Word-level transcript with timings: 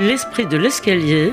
L'esprit 0.00 0.46
de 0.46 0.56
l'escalier, 0.56 1.32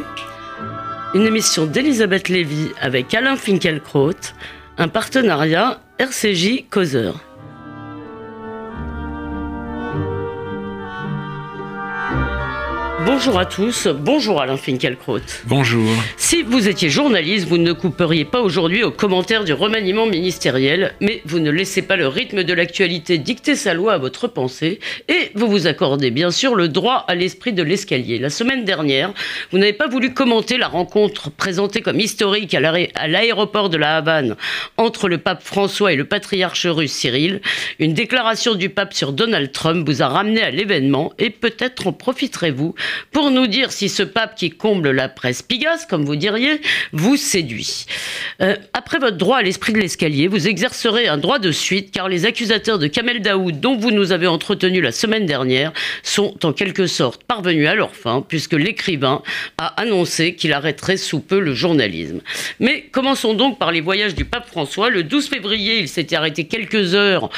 une 1.14 1.28
émission 1.28 1.68
d'Elisabeth 1.68 2.30
Lévy 2.30 2.72
avec 2.82 3.14
Alain 3.14 3.36
Finkielkraut, 3.36 4.34
un 4.80 4.88
partenariat 4.88 5.82
RCJ 6.00 6.66
Causeur. 6.72 7.25
Bonjour 13.06 13.38
à 13.38 13.46
tous, 13.46 13.88
bonjour 13.88 14.42
Alain 14.42 14.58
Finkielkraut. 14.58 15.20
Bonjour. 15.46 15.88
Si 16.18 16.42
vous 16.42 16.68
étiez 16.68 16.90
journaliste, 16.90 17.48
vous 17.48 17.60
ne 17.60 17.72
couperiez 17.72 18.26
pas 18.26 18.42
aujourd'hui 18.42 18.84
aux 18.84 18.90
commentaires 18.90 19.44
du 19.44 19.54
remaniement 19.54 20.08
ministériel, 20.08 20.94
mais 21.02 21.22
vous 21.24 21.38
ne 21.38 21.52
laissez 21.52 21.84
pas 21.84 21.98
le 21.98 22.08
rythme 22.08 22.44
de 22.44 22.54
l'actualité 22.54 23.20
dicter 23.20 23.56
sa 23.56 23.76
loi 23.76 23.94
à 23.94 23.98
votre 24.00 24.28
pensée, 24.28 24.80
et 25.08 25.30
vous 25.36 25.48
vous 25.48 25.68
accordez 25.68 26.10
bien 26.10 26.32
sûr 26.32 26.56
le 26.56 26.68
droit 26.68 27.06
à 27.08 27.14
l'esprit 27.14 27.54
de 27.54 27.62
l'escalier. 27.62 28.18
La 28.18 28.32
semaine 28.32 28.66
dernière, 28.66 29.14
vous 29.52 29.60
n'avez 29.60 29.74
pas 29.74 29.88
voulu 29.88 30.16
commenter 30.16 30.58
la 30.58 30.68
rencontre 30.68 31.30
présentée 31.30 31.82
comme 31.82 32.00
historique 32.00 32.56
à 32.56 33.08
l'aéroport 33.08 33.70
de 33.70 33.78
la 33.78 33.98
Havane 33.98 34.36
entre 34.78 35.10
le 35.10 35.20
pape 35.20 35.44
François 35.44 35.94
et 35.94 35.96
le 35.96 36.06
patriarche 36.06 36.66
russe 36.66 36.94
Cyril. 36.94 37.42
Une 37.78 37.94
déclaration 37.94 38.56
du 38.56 38.70
pape 38.70 38.96
sur 38.96 39.14
Donald 39.14 39.52
Trump 39.52 39.88
vous 39.88 40.02
a 40.02 40.08
ramené 40.08 40.42
à 40.42 40.50
l'événement, 40.50 41.14
et 41.20 41.30
peut-être 41.30 41.86
en 41.86 41.94
profiterez-vous 41.94 42.74
pour 43.12 43.32
nous 43.32 43.48
dire 43.48 43.72
si 43.72 43.90
ce 43.90 44.04
pape 44.04 44.36
qui 44.36 44.50
comble 44.50 44.92
la 44.92 45.10
presse 45.10 45.42
pigasse, 45.42 45.86
comme 45.86 46.06
vous 46.06 46.16
diriez, 46.16 46.62
vous 46.92 47.18
séduit. 47.18 47.86
Euh, 48.42 48.56
après 48.74 49.00
votre 49.00 49.18
droit 49.18 49.38
à 49.38 49.42
l'esprit 49.42 49.74
de 49.74 49.80
l'escalier, 49.80 50.28
vous 50.28 50.48
exercerez 50.48 51.08
un 51.08 51.18
droit 51.18 51.40
de 51.40 51.52
suite 51.52 51.92
car 51.92 52.10
les 52.10 52.26
accusateurs 52.26 52.80
de 52.80 52.88
Kamel 52.88 53.22
Daoud, 53.22 53.60
dont 53.60 53.78
vous 53.78 53.92
nous 53.92 54.12
avez 54.12 54.28
entretenu 54.28 54.82
la 54.82 54.92
semaine 54.92 55.26
dernière, 55.26 55.72
sont 56.04 56.46
en 56.46 56.54
quelque 56.54 56.88
sorte 56.88 57.24
parvenus 57.24 57.68
à 57.68 57.76
leur 57.76 57.96
fin 57.96 58.22
puisque 58.28 58.54
l'écrivain 58.54 59.22
a 59.58 59.68
annoncé 59.82 60.36
qu'il 60.36 60.54
arrêterait 60.54 60.98
sous 60.98 61.20
peu 61.20 61.40
le 61.40 61.54
journalisme. 61.54 62.22
Mais 62.60 62.82
commençons 62.92 63.34
donc 63.34 63.60
par 63.60 63.72
les 63.72 63.82
voyages 63.82 64.16
du 64.16 64.26
pape 64.26 64.48
François. 64.48 64.90
Le 64.90 65.04
12 65.04 65.30
février, 65.30 65.80
il 65.80 65.88
s'était 65.88 66.16
arrêté 66.16 66.46
quelques 66.46 66.96
heures 66.96 67.30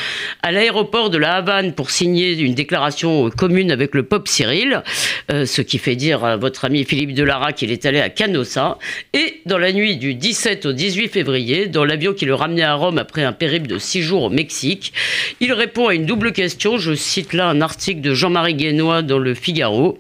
à 0.42 0.52
l'aéroport 0.52 1.10
de 1.10 1.18
la 1.18 1.36
Havane 1.36 1.74
pour 1.74 1.92
signer 1.92 2.34
une 2.40 2.54
déclaration 2.54 3.30
commune 3.30 3.72
avec 3.72 3.96
le 3.96 4.04
pape 4.04 4.28
Cyril. 4.28 4.84
Euh, 5.32 5.46
ce 5.48 5.62
qui 5.62 5.78
fait 5.78 5.96
dire 5.96 6.24
à 6.24 6.38
votre 6.38 6.66
ami 6.66 6.84
Philippe 6.84 7.14
Delara 7.14 7.54
qu'il 7.54 7.72
est 7.72 7.86
allé 7.86 8.00
à 8.00 8.10
Canossa. 8.10 8.78
Et 9.14 9.42
dans 9.46 9.58
la 9.58 9.72
nuit 9.72 9.98
du 9.98 10.14
17 10.14 10.66
au 10.68 10.74
18 10.74 11.08
février, 11.08 11.68
dans 11.68 11.86
l'avion 11.86 12.14
qui 12.14 12.26
le 12.26 12.36
ramenait 12.36 12.64
à 12.64 12.76
Rome 12.76 12.98
après 12.98 13.24
un 13.24 13.34
périple 13.34 13.68
de 13.68 13.80
six 13.80 14.02
jours 14.02 14.24
au 14.24 14.30
Mexique, 14.30 14.94
il 15.40 15.54
répond 15.54 15.88
à 15.88 15.96
une 15.96 16.06
double 16.06 16.32
question. 16.32 16.78
Je 16.78 16.94
cite 16.94 17.34
là 17.34 17.48
un 17.48 17.62
article 17.62 18.02
de 18.02 18.14
Jean-Marie 18.14 18.56
Guénois 18.56 19.02
dans 19.02 19.20
le 19.20 19.34
Figaro. 19.34 19.98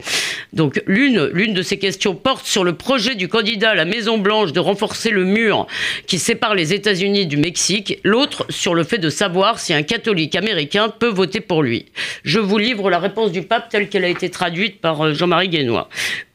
Donc 0.54 0.81
l'une, 0.88 1.30
l'une 1.34 1.54
de 1.54 1.61
ces 1.61 1.78
questions 1.78 2.16
porte 2.16 2.45
sur 2.45 2.64
le 2.64 2.73
projet 2.73 3.16
du 3.16 3.28
candidat 3.28 3.72
à 3.72 3.76
la 3.76 3.86
Maison 3.86 4.17
Blanche 4.17 4.54
de 4.54 4.59
renforcer 4.59 5.09
le 5.09 5.23
mur 5.23 5.67
qui 6.06 6.20
sépare 6.20 6.56
les 6.56 6.73
États-Unis 6.73 7.26
du 7.26 7.38
Mexique. 7.38 8.00
L'autre 8.04 8.45
sur 8.50 8.76
le 8.76 8.84
fait 8.84 8.98
de 8.98 9.09
savoir 9.09 9.59
si 9.59 9.73
un 9.73 9.84
catholique 9.84 10.36
américain 10.36 10.89
peut 10.89 11.09
voter 11.09 11.39
pour 11.39 11.64
lui. 11.64 11.86
Je 12.23 12.39
vous 12.39 12.58
livre 12.58 12.89
la 12.89 13.00
réponse 13.00 13.32
du 13.32 13.44
pape 13.44 13.70
telle 13.70 13.89
qu'elle 13.89 14.04
a 14.04 14.09
été 14.09 14.30
traduite 14.30 14.82
par 14.82 15.02
euh, 15.02 15.14
Jean-Marie 15.14 15.37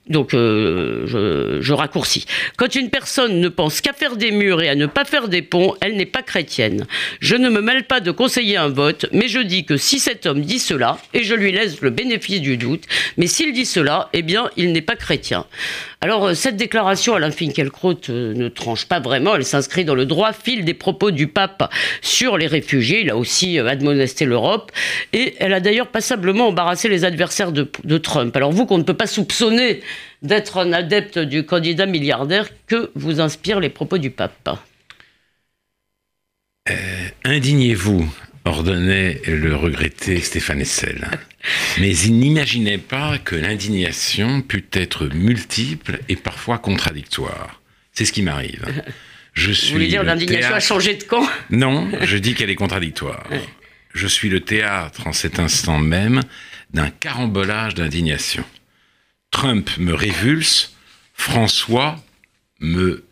Donc, 0.08 0.34
euh, 0.34 1.04
je, 1.06 1.72
raccourcis. 1.72 2.26
Quand 2.56 2.74
une 2.74 2.90
personne 2.90 3.40
ne 3.40 3.48
pense 3.48 3.80
qu'à 3.80 3.92
faire 3.92 4.16
des 4.16 4.32
murs 4.32 4.60
et 4.60 4.68
à 4.68 4.74
ne 4.74 4.86
pas 4.86 5.04
faire 5.04 5.28
des 5.28 5.42
ponts, 5.42 5.74
elle 5.80 5.96
n'est 5.96 6.06
pas 6.06 6.22
chrétienne. 6.22 6.86
Je 7.20 7.36
ne 7.36 7.48
me 7.48 7.60
mêle 7.60 7.84
pas 7.84 8.00
de 8.00 8.10
conseiller 8.10 8.56
un 8.56 8.68
vote, 8.68 9.06
mais 9.12 9.28
je 9.28 9.38
dis 9.38 9.64
que 9.64 9.76
si 9.76 10.00
cet 10.00 10.26
homme 10.26 10.40
dit 10.40 10.58
cela, 10.58 10.98
et 11.14 11.22
je 11.22 11.34
lui 11.34 11.52
laisse 11.52 11.80
le 11.82 11.90
bénéfice 11.90 12.40
du 12.40 12.56
doute, 12.56 12.84
mais 13.16 13.28
s'il 13.28 13.52
dit 13.52 13.64
cela, 13.64 14.10
eh 14.12 14.22
bien, 14.22 14.50
il 14.56 14.72
n'est 14.72 14.82
pas 14.82 14.96
chrétien. 14.96 15.46
Alors, 16.02 16.26
euh, 16.26 16.34
cette 16.34 16.56
déclaration, 16.56 17.14
Alain 17.14 17.30
Finkielkraut 17.30 17.94
euh, 18.08 18.34
ne 18.34 18.48
tranche 18.48 18.86
pas 18.86 18.98
vraiment. 18.98 19.36
Elle 19.36 19.44
s'inscrit 19.44 19.84
dans 19.84 19.94
le 19.94 20.04
droit 20.04 20.32
fil 20.32 20.64
des 20.64 20.74
propos 20.74 21.12
du 21.12 21.28
pape 21.28 21.72
sur 22.00 22.36
les 22.36 22.48
réfugiés. 22.48 23.02
Il 23.02 23.10
a 23.10 23.16
aussi 23.16 23.60
admonesté 23.60 24.24
l'Europe. 24.24 24.72
Et 25.12 25.36
elle 25.38 25.52
a 25.52 25.60
d'ailleurs 25.60 25.86
passablement 25.86 26.48
embarrassé 26.48 26.88
les 26.88 27.04
adversaires 27.04 27.52
de, 27.52 27.98
Trump. 27.98 28.36
Alors, 28.36 28.50
vous 28.50 28.66
qu'on 28.66 28.78
ne 28.78 28.82
peut 28.82 28.96
pas 28.96 29.06
soupçonner 29.06 29.80
d'être 30.22 30.58
un 30.58 30.72
adepte 30.72 31.20
du 31.20 31.46
candidat 31.46 31.86
milliardaire, 31.86 32.48
que 32.66 32.90
vous 32.96 33.20
inspirent 33.20 33.60
les 33.60 33.70
propos 33.70 33.98
du 33.98 34.10
pape? 34.10 34.58
Euh, 36.68 36.74
Indignez-vous, 37.24 38.12
ordonnait 38.44 39.20
le 39.26 39.54
regretté 39.54 40.20
Stéphane 40.20 40.60
Essel. 40.60 41.08
Mais 41.78 41.96
il 41.96 42.18
n'imaginait 42.18 42.78
pas 42.78 43.18
que 43.18 43.36
l'indignation 43.36 44.42
pût 44.42 44.66
être 44.72 45.06
multiple 45.06 46.00
et 46.08 46.16
parfois 46.16 46.58
contradictoire. 46.58 47.60
C'est 47.92 48.04
ce 48.04 48.12
qui 48.12 48.22
m'arrive. 48.22 48.64
Je 49.34 49.52
suis 49.52 49.68
Vous 49.68 49.74
voulez 49.74 49.88
dire 49.88 50.02
l'indignation 50.02 50.54
a 50.54 50.60
changé 50.60 50.94
de 50.94 51.04
camp? 51.04 51.26
Non, 51.50 51.90
je 52.02 52.16
dis 52.16 52.34
qu'elle 52.34 52.50
est 52.50 52.56
contradictoire. 52.56 53.24
Je 53.94 54.06
suis 54.06 54.28
le 54.28 54.40
théâtre 54.40 55.06
en 55.06 55.12
cet 55.12 55.38
instant 55.38 55.78
même 55.78 56.22
d'un 56.72 56.90
carambolage 56.90 57.74
d'indignation. 57.74 58.44
Trump 59.30 59.70
me 59.78 59.94
révulse, 59.94 60.76
François 61.14 62.02
me 62.60 63.04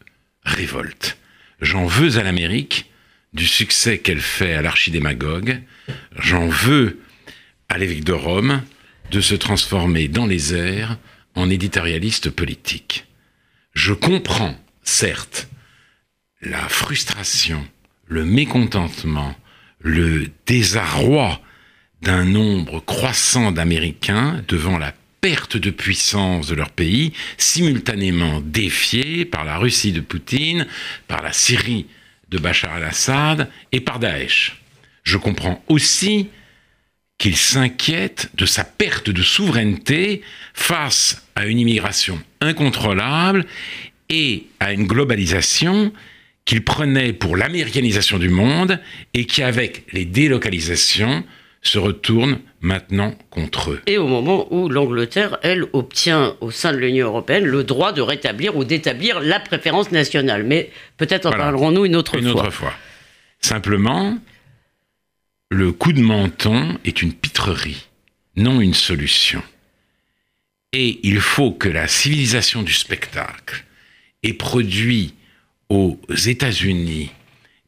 révolte. 0.44 1.18
J'en 1.60 1.86
veux 1.86 2.18
à 2.18 2.22
l'Amérique 2.22 2.89
du 3.32 3.46
succès 3.46 3.98
qu'elle 3.98 4.20
fait 4.20 4.54
à 4.54 4.62
l'archidémagogue. 4.62 5.62
J'en 6.18 6.48
veux 6.48 7.00
à 7.68 7.78
l'évêque 7.78 8.04
de 8.04 8.12
Rome 8.12 8.62
de 9.10 9.20
se 9.20 9.34
transformer 9.34 10.08
dans 10.08 10.26
les 10.26 10.54
airs 10.54 10.98
en 11.34 11.50
éditorialiste 11.50 12.30
politique. 12.30 13.06
Je 13.72 13.92
comprends, 13.92 14.56
certes, 14.82 15.48
la 16.42 16.68
frustration, 16.68 17.66
le 18.06 18.24
mécontentement, 18.24 19.34
le 19.80 20.28
désarroi 20.46 21.40
d'un 22.02 22.24
nombre 22.24 22.80
croissant 22.80 23.52
d'Américains 23.52 24.42
devant 24.48 24.78
la 24.78 24.94
perte 25.20 25.56
de 25.56 25.70
puissance 25.70 26.48
de 26.48 26.54
leur 26.54 26.70
pays, 26.70 27.12
simultanément 27.36 28.40
défiés 28.40 29.24
par 29.24 29.44
la 29.44 29.58
Russie 29.58 29.92
de 29.92 30.00
Poutine, 30.00 30.66
par 31.08 31.22
la 31.22 31.32
Syrie 31.32 31.86
de 32.30 32.38
Bachar 32.38 32.74
al-Assad 32.74 33.48
et 33.72 33.80
par 33.80 33.98
Daesh. 33.98 34.60
Je 35.02 35.16
comprends 35.16 35.62
aussi 35.68 36.28
qu'il 37.18 37.36
s'inquiète 37.36 38.30
de 38.34 38.46
sa 38.46 38.64
perte 38.64 39.10
de 39.10 39.22
souveraineté 39.22 40.22
face 40.54 41.26
à 41.34 41.46
une 41.46 41.58
immigration 41.58 42.20
incontrôlable 42.40 43.44
et 44.08 44.46
à 44.58 44.72
une 44.72 44.86
globalisation 44.86 45.92
qu'il 46.44 46.64
prenait 46.64 47.12
pour 47.12 47.36
l'américanisation 47.36 48.18
du 48.18 48.28
monde 48.28 48.80
et 49.14 49.26
qui, 49.26 49.42
avec 49.42 49.84
les 49.92 50.04
délocalisations, 50.04 51.24
se 51.62 51.78
retourne 51.78 52.40
maintenant 52.60 53.14
contre 53.28 53.72
eux. 53.72 53.82
Et 53.86 53.98
au 53.98 54.06
moment 54.06 54.52
où 54.52 54.68
l'Angleterre, 54.68 55.38
elle, 55.42 55.66
obtient 55.72 56.36
au 56.40 56.50
sein 56.50 56.72
de 56.72 56.78
l'Union 56.78 57.06
européenne 57.06 57.44
le 57.44 57.64
droit 57.64 57.92
de 57.92 58.00
rétablir 58.00 58.56
ou 58.56 58.64
d'établir 58.64 59.20
la 59.20 59.40
préférence 59.40 59.92
nationale. 59.92 60.44
Mais 60.44 60.70
peut-être 60.96 61.26
en 61.26 61.32
parlerons-nous 61.32 61.84
une 61.84 61.96
autre 61.96 62.12
fois. 62.12 62.20
Une 62.20 62.28
autre 62.28 62.50
fois. 62.50 62.72
Simplement, 63.40 64.18
le 65.50 65.72
coup 65.72 65.92
de 65.92 66.00
menton 66.00 66.78
est 66.84 67.02
une 67.02 67.12
pitrerie, 67.12 67.88
non 68.36 68.60
une 68.60 68.74
solution. 68.74 69.42
Et 70.72 71.00
il 71.02 71.20
faut 71.20 71.50
que 71.50 71.68
la 71.68 71.88
civilisation 71.88 72.62
du 72.62 72.72
spectacle 72.72 73.64
ait 74.22 74.32
produit 74.32 75.14
aux 75.68 75.98
États-Unis 76.08 77.10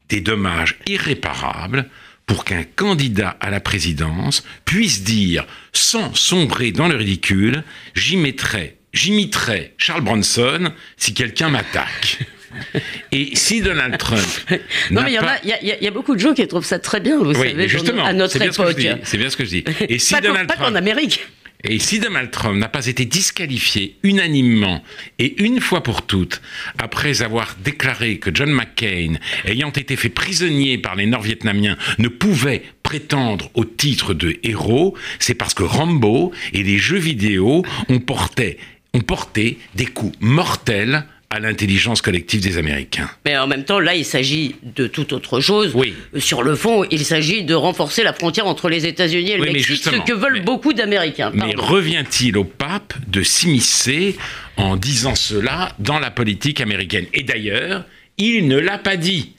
des 0.08 0.20
dommages 0.20 0.78
irréparables 0.86 1.88
pour 2.26 2.44
qu'un 2.44 2.64
candidat 2.64 3.36
à 3.40 3.50
la 3.50 3.60
présidence 3.60 4.44
puisse 4.64 5.02
dire, 5.02 5.46
sans 5.72 6.14
sombrer 6.14 6.72
dans 6.72 6.88
le 6.88 6.96
ridicule, 6.96 7.64
j'imiterai, 7.94 8.76
j'imiterai 8.92 9.74
Charles 9.78 10.02
Bronson 10.02 10.72
si 10.96 11.14
quelqu'un 11.14 11.48
m'attaque. 11.50 12.18
Et 13.12 13.34
si 13.34 13.62
Donald 13.62 13.96
Trump. 13.98 14.26
non, 14.90 15.02
mais 15.02 15.12
il 15.44 15.82
y, 15.82 15.86
a 15.86 15.90
beaucoup 15.90 16.14
de 16.14 16.20
gens 16.20 16.34
qui 16.34 16.46
trouvent 16.46 16.64
ça 16.64 16.78
très 16.78 17.00
bien, 17.00 17.18
vous 17.18 17.34
savez, 17.34 17.68
justement, 17.68 18.04
à 18.04 18.12
notre 18.12 18.40
époque. 18.40 18.76
C'est 19.04 19.18
bien 19.18 19.30
ce 19.30 19.36
que 19.36 19.44
je 19.44 19.50
dis. 19.50 19.64
Et 19.88 19.98
si 19.98 20.14
Donald 20.20 20.48
Trump, 20.48 20.70
en 20.70 20.74
Amérique. 20.74 21.26
Et 21.64 21.78
si 21.78 22.00
Donald 22.00 22.30
Trump 22.30 22.58
n'a 22.58 22.68
pas 22.68 22.86
été 22.86 23.04
disqualifié 23.04 23.96
unanimement 24.02 24.82
et 25.18 25.42
une 25.44 25.60
fois 25.60 25.82
pour 25.82 26.02
toutes, 26.02 26.42
après 26.78 27.22
avoir 27.22 27.56
déclaré 27.62 28.18
que 28.18 28.30
John 28.34 28.50
McCain, 28.50 29.14
ayant 29.44 29.70
été 29.70 29.94
fait 29.96 30.08
prisonnier 30.08 30.78
par 30.78 30.96
les 30.96 31.06
Nord-Vietnamiens, 31.06 31.76
ne 31.98 32.08
pouvait 32.08 32.62
prétendre 32.82 33.50
au 33.54 33.64
titre 33.64 34.12
de 34.12 34.38
héros, 34.42 34.96
c'est 35.18 35.34
parce 35.34 35.54
que 35.54 35.62
Rambo 35.62 36.32
et 36.52 36.62
les 36.64 36.78
jeux 36.78 36.98
vidéo 36.98 37.64
ont 37.88 38.00
porté, 38.00 38.58
ont 38.92 39.00
porté 39.00 39.58
des 39.76 39.86
coups 39.86 40.16
mortels 40.20 41.06
à 41.32 41.40
l'intelligence 41.40 42.02
collective 42.02 42.42
des 42.42 42.58
Américains. 42.58 43.08
Mais 43.24 43.38
en 43.38 43.46
même 43.46 43.64
temps, 43.64 43.80
là, 43.80 43.94
il 43.94 44.04
s'agit 44.04 44.54
de 44.62 44.86
toute 44.86 45.14
autre 45.14 45.40
chose. 45.40 45.72
Oui. 45.74 45.94
Sur 46.18 46.42
le 46.42 46.54
fond, 46.54 46.84
il 46.90 47.06
s'agit 47.06 47.42
de 47.42 47.54
renforcer 47.54 48.02
la 48.02 48.12
frontière 48.12 48.46
entre 48.46 48.68
les 48.68 48.86
États-Unis 48.86 49.30
et 49.30 49.36
le 49.38 49.44
Oui, 49.44 49.52
Mexique, 49.54 49.82
ce 49.82 49.90
que 49.90 50.12
veulent 50.12 50.34
mais- 50.34 50.40
beaucoup 50.40 50.74
d'Américains. 50.74 51.32
Mais 51.34 51.54
revient-il 51.56 52.36
au 52.36 52.44
pape 52.44 52.92
de 53.08 53.22
s'immiscer 53.22 54.16
en 54.58 54.76
disant 54.76 55.14
cela 55.14 55.74
dans 55.78 55.98
la 55.98 56.10
politique 56.10 56.60
américaine? 56.60 57.06
Et 57.14 57.22
d'ailleurs, 57.22 57.86
il 58.18 58.46
ne 58.46 58.58
l'a 58.58 58.76
pas 58.76 58.96
dit. 58.96 59.34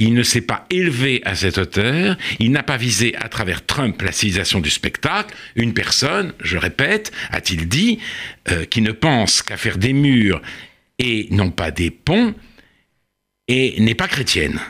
Il 0.00 0.14
ne 0.14 0.24
s'est 0.24 0.40
pas 0.40 0.66
élevé 0.70 1.22
à 1.24 1.36
cette 1.36 1.56
hauteur, 1.58 2.16
il 2.40 2.50
n'a 2.50 2.64
pas 2.64 2.76
visé 2.76 3.14
à 3.14 3.28
travers 3.28 3.64
Trump 3.64 4.02
la 4.02 4.10
civilisation 4.10 4.58
du 4.58 4.68
spectacle. 4.68 5.32
Une 5.54 5.72
personne, 5.72 6.32
je 6.42 6.56
répète, 6.58 7.12
a-t-il 7.30 7.68
dit, 7.68 8.00
euh, 8.50 8.64
qui 8.64 8.80
ne 8.82 8.90
pense 8.90 9.42
qu'à 9.42 9.56
faire 9.56 9.78
des 9.78 9.92
murs 9.92 10.42
et 10.98 11.28
non 11.30 11.50
pas 11.50 11.70
des 11.70 11.90
ponts, 11.90 12.34
et 13.48 13.80
n'est 13.80 13.94
pas 13.94 14.08
chrétienne. 14.08 14.60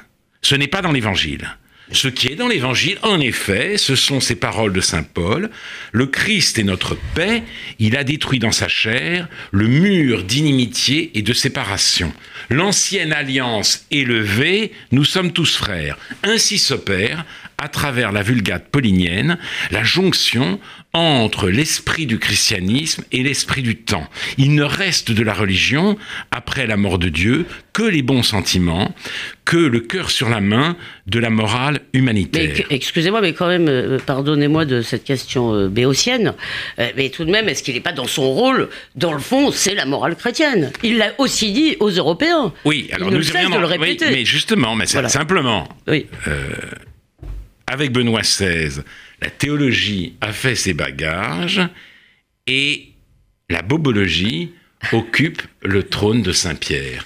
Ce 0.42 0.54
n'est 0.54 0.68
pas 0.68 0.82
dans 0.82 0.92
l'Évangile. 0.92 1.56
Ce 1.92 2.08
qui 2.08 2.28
est 2.28 2.34
dans 2.34 2.48
l'Évangile, 2.48 2.98
en 3.02 3.20
effet, 3.20 3.76
ce 3.76 3.94
sont 3.94 4.18
ces 4.18 4.36
paroles 4.36 4.72
de 4.72 4.80
Saint 4.80 5.02
Paul. 5.02 5.50
Le 5.92 6.06
Christ 6.06 6.58
est 6.58 6.64
notre 6.64 6.96
paix, 7.14 7.42
il 7.78 7.96
a 7.96 8.04
détruit 8.04 8.38
dans 8.38 8.52
sa 8.52 8.68
chair 8.68 9.28
le 9.52 9.68
mur 9.68 10.24
d'inimitié 10.24 11.10
et 11.14 11.22
de 11.22 11.34
séparation. 11.34 12.12
L'ancienne 12.48 13.12
alliance 13.12 13.86
élevée, 13.90 14.72
nous 14.92 15.04
sommes 15.04 15.32
tous 15.32 15.56
frères. 15.56 15.98
Ainsi 16.22 16.56
s'opère, 16.58 17.26
à 17.58 17.68
travers 17.68 18.12
la 18.12 18.22
vulgate 18.22 18.68
paulinienne, 18.70 19.38
la 19.70 19.82
jonction 19.84 20.58
entre 20.92 21.48
l'esprit 21.50 22.06
du 22.06 22.18
christianisme 22.18 23.02
et 23.10 23.22
l'esprit 23.22 23.62
du 23.62 23.76
temps. 23.76 24.08
Il 24.38 24.54
ne 24.54 24.62
reste 24.62 25.10
de 25.10 25.22
la 25.22 25.34
religion, 25.34 25.96
après 26.30 26.66
la 26.66 26.76
mort 26.76 26.98
de 26.98 27.08
Dieu, 27.08 27.46
que 27.72 27.82
les 27.82 28.02
bons 28.02 28.22
sentiments, 28.22 28.94
que 29.44 29.56
le 29.56 29.80
cœur 29.80 30.10
sur 30.10 30.28
la 30.28 30.40
main 30.40 30.76
de 31.06 31.18
la 31.18 31.30
morale 31.30 31.80
humanitaire. 31.92 32.64
excusez-moi, 32.70 33.20
mais 33.20 33.32
quand 33.32 33.48
même, 33.48 33.66
euh, 33.68 33.98
pardonnez-moi 34.04 34.64
de 34.66 34.82
cette 34.82 35.02
question 35.04 35.52
euh, 35.54 35.68
béotienne, 35.68 36.34
euh, 36.78 36.90
mais 36.96 37.08
tout 37.08 37.24
de 37.24 37.30
même, 37.32 37.48
est-ce 37.48 37.62
qu'il 37.64 37.74
n'est 37.74 37.80
pas 37.80 37.92
dans 37.92 38.06
son 38.06 38.30
rôle? 38.32 38.68
Dans 38.94 39.12
le 39.12 39.18
fond, 39.18 39.50
c'est 39.50 39.74
la 39.74 39.86
morale 39.86 40.14
chrétienne. 40.14 40.70
Il 40.84 40.98
l'a 40.98 41.12
aussi 41.18 41.52
dit 41.52 41.76
aux 41.80 41.90
Européens. 41.90 42.52
Oui, 42.64 42.88
alors 42.92 43.08
Il 43.10 43.16
nous 43.16 43.22
cesse 43.22 43.50
de 43.50 43.58
le 43.58 43.66
Oui, 43.66 43.72
répéter. 43.72 44.10
mais 44.10 44.24
justement, 44.24 44.76
mais 44.76 44.84
Voilà. 44.92 45.08
simplement, 45.08 45.68
Oui. 45.88 46.06
Avec 47.66 47.92
Benoît 47.92 48.20
XVI, 48.22 48.82
la 49.20 49.30
théologie 49.30 50.16
a 50.20 50.32
fait 50.32 50.54
ses 50.54 50.74
bagages 50.74 51.62
et 52.46 52.88
la 53.50 53.62
bobologie 53.62 54.52
occupe 54.92 55.42
le 55.62 55.82
trône 55.82 56.22
de 56.22 56.32
Saint-Pierre. 56.32 57.04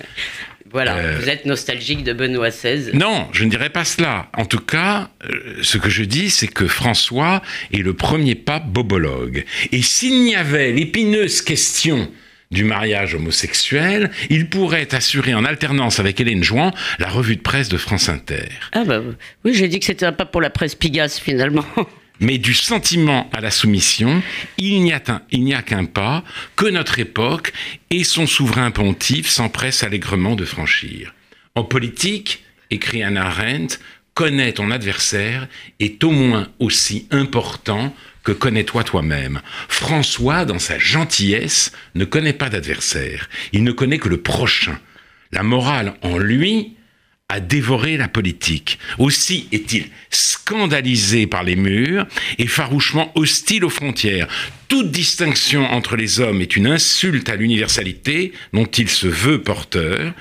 Voilà, 0.70 0.96
Euh, 0.96 1.18
vous 1.18 1.28
êtes 1.30 1.46
nostalgique 1.46 2.04
de 2.04 2.12
Benoît 2.12 2.50
XVI. 2.50 2.90
Non, 2.92 3.28
je 3.32 3.44
ne 3.44 3.50
dirais 3.50 3.70
pas 3.70 3.84
cela. 3.86 4.28
En 4.34 4.44
tout 4.44 4.58
cas, 4.58 5.10
euh, 5.24 5.56
ce 5.62 5.78
que 5.78 5.88
je 5.88 6.02
dis, 6.04 6.28
c'est 6.28 6.48
que 6.48 6.66
François 6.66 7.40
est 7.72 7.78
le 7.78 7.94
premier 7.94 8.34
pape 8.34 8.66
bobologue. 8.68 9.44
Et 9.72 9.80
s'il 9.80 10.24
n'y 10.24 10.34
avait 10.36 10.72
l'épineuse 10.72 11.40
question 11.40 12.10
du 12.50 12.64
mariage 12.64 13.14
homosexuel, 13.14 14.10
il 14.30 14.48
pourrait 14.48 14.94
assurer 14.94 15.34
en 15.34 15.44
alternance 15.44 16.00
avec 16.00 16.20
Hélène 16.20 16.42
Jouan 16.42 16.72
la 16.98 17.08
revue 17.08 17.36
de 17.36 17.42
presse 17.42 17.68
de 17.68 17.76
France 17.76 18.08
Inter. 18.08 18.48
Ah 18.72 18.84
bah 18.84 19.00
oui, 19.44 19.54
j'ai 19.54 19.68
dit 19.68 19.78
que 19.78 19.86
c'était 19.86 20.06
un 20.06 20.12
pape 20.12 20.32
pour 20.32 20.40
la 20.40 20.50
presse 20.50 20.74
Pigasse 20.74 21.18
finalement. 21.18 21.64
Mais 22.20 22.38
du 22.38 22.52
sentiment 22.52 23.30
à 23.32 23.40
la 23.40 23.52
soumission, 23.52 24.22
il 24.56 24.82
n'y 24.82 24.92
a, 24.92 25.62
qu'un 25.62 25.84
pas 25.84 26.24
que 26.56 26.66
notre 26.66 26.98
époque 26.98 27.52
et 27.90 28.02
son 28.02 28.26
souverain 28.26 28.72
pontife 28.72 29.28
s'empressent 29.28 29.84
allègrement 29.84 30.34
de 30.34 30.44
franchir. 30.44 31.14
En 31.54 31.62
politique, 31.62 32.42
écrit 32.70 33.04
Anna 33.04 33.26
Arendt, 33.26 33.78
connaître 34.14 34.56
ton 34.56 34.72
adversaire 34.72 35.46
est 35.78 36.02
au 36.02 36.10
moins 36.10 36.48
aussi 36.58 37.06
important 37.12 37.94
connais-toi 38.32 38.84
toi-même. 38.84 39.40
François, 39.68 40.44
dans 40.44 40.58
sa 40.58 40.78
gentillesse, 40.78 41.72
ne 41.94 42.04
connaît 42.04 42.32
pas 42.32 42.48
d'adversaire. 42.48 43.28
Il 43.52 43.64
ne 43.64 43.72
connaît 43.72 43.98
que 43.98 44.08
le 44.08 44.20
prochain. 44.20 44.78
La 45.32 45.42
morale 45.42 45.94
en 46.02 46.18
lui 46.18 46.76
a 47.28 47.40
dévoré 47.40 47.98
la 47.98 48.08
politique. 48.08 48.78
Aussi 48.96 49.48
est-il 49.52 49.88
scandalisé 50.10 51.26
par 51.26 51.42
les 51.42 51.56
murs 51.56 52.06
et 52.38 52.46
farouchement 52.46 53.12
hostile 53.16 53.66
aux 53.66 53.70
frontières. 53.70 54.28
Toute 54.68 54.90
distinction 54.90 55.70
entre 55.70 55.96
les 55.96 56.20
hommes 56.20 56.40
est 56.40 56.56
une 56.56 56.66
insulte 56.66 57.28
à 57.28 57.36
l'universalité 57.36 58.32
dont 58.54 58.64
il 58.64 58.88
se 58.88 59.06
veut 59.06 59.42
porteur. 59.42 60.14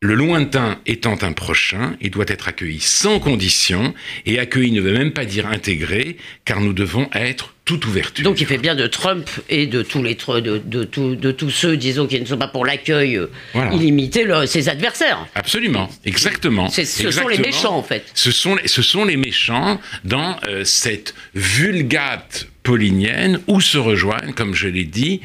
Le 0.00 0.14
lointain 0.14 0.78
étant 0.86 1.18
un 1.22 1.32
prochain, 1.32 1.96
il 2.00 2.12
doit 2.12 2.24
être 2.28 2.46
accueilli 2.46 2.78
sans 2.78 3.18
condition, 3.18 3.94
et 4.26 4.38
accueilli 4.38 4.70
ne 4.70 4.80
veut 4.80 4.92
même 4.92 5.12
pas 5.12 5.24
dire 5.24 5.48
intégré, 5.48 6.16
car 6.44 6.60
nous 6.60 6.72
devons 6.72 7.10
être 7.14 7.52
toute 7.64 7.84
ouverture. 7.84 8.22
Donc 8.22 8.40
il 8.40 8.46
fait 8.46 8.58
bien 8.58 8.76
de 8.76 8.86
Trump 8.86 9.28
et 9.48 9.66
de 9.66 9.82
tous 9.82 10.00
les 10.04 10.14
tr- 10.14 10.40
de, 10.40 10.58
de, 10.58 10.84
tous- 10.84 11.16
de 11.16 11.32
tous 11.32 11.50
ceux, 11.50 11.76
disons, 11.76 12.06
qui 12.06 12.20
ne 12.20 12.24
sont 12.26 12.38
pas 12.38 12.46
pour 12.46 12.64
l'accueil 12.64 13.16
euh, 13.16 13.26
Voilà. 13.54 13.72
illimité, 13.74 14.22
le- 14.22 14.46
ses 14.46 14.68
adversaires. 14.68 15.26
Absolument, 15.34 15.90
exactement. 16.04 16.68
Ce 16.68 16.84
sont 17.10 17.26
les 17.26 17.38
méchants, 17.38 17.76
en 17.76 17.82
fait. 17.82 18.04
Ce 18.14 18.30
sont, 18.30 18.54
les- 18.54 18.68
ce 18.68 18.82
sont 18.82 19.04
les 19.04 19.16
méchants 19.16 19.80
dans 20.04 20.36
euh, 20.46 20.62
cette 20.62 21.12
vulgate 21.34 22.46
paulinienne 22.62 23.40
où 23.48 23.60
se 23.60 23.78
rejoignent, 23.78 24.32
comme 24.32 24.54
je 24.54 24.68
l'ai 24.68 24.84
dit, 24.84 25.22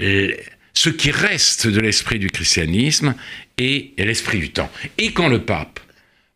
euh, 0.00 0.32
ce 0.76 0.88
qui 0.88 1.10
reste 1.12 1.68
de 1.68 1.78
l'esprit 1.78 2.18
du 2.18 2.30
christianisme 2.30 3.14
et 3.58 3.94
l'esprit 3.98 4.38
du 4.38 4.50
temps. 4.50 4.70
Et 4.98 5.12
quand 5.12 5.28
le 5.28 5.44
pape 5.44 5.80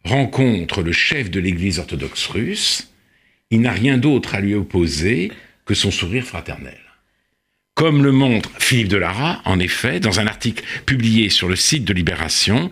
rencontre 0.04 0.82
le 0.82 0.92
chef 0.92 1.30
de 1.30 1.40
l'Église 1.40 1.78
orthodoxe 1.78 2.26
russe, 2.26 2.92
il 3.50 3.60
n'a 3.60 3.72
rien 3.72 3.98
d'autre 3.98 4.34
à 4.34 4.40
lui 4.40 4.54
opposer 4.54 5.32
que 5.64 5.74
son 5.74 5.90
sourire 5.90 6.24
fraternel. 6.24 6.78
Comme 7.74 8.02
le 8.02 8.12
montre 8.12 8.50
Philippe 8.58 8.88
Delara, 8.88 9.40
en 9.44 9.60
effet, 9.60 10.00
dans 10.00 10.18
un 10.20 10.26
article 10.26 10.64
publié 10.84 11.28
sur 11.30 11.48
le 11.48 11.56
site 11.56 11.84
de 11.84 11.92
Libération, 11.92 12.70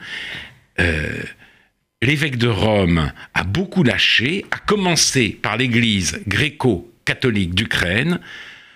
l'évêque 2.02 2.38
de 2.38 2.48
Rome 2.48 3.12
a 3.34 3.44
beaucoup 3.44 3.84
lâché, 3.84 4.44
à 4.50 4.58
commencer 4.58 5.30
par 5.30 5.56
l'Église 5.56 6.20
gréco-catholique 6.26 7.54
d'Ukraine, 7.54 8.20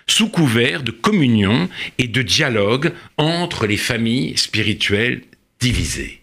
sous 0.07 0.29
couvert 0.29 0.83
de 0.83 0.91
communion 0.91 1.69
et 1.97 2.07
de 2.07 2.21
dialogue 2.21 2.93
entre 3.17 3.67
les 3.67 3.77
familles 3.77 4.37
spirituelles 4.37 5.23
divisées. 5.61 6.19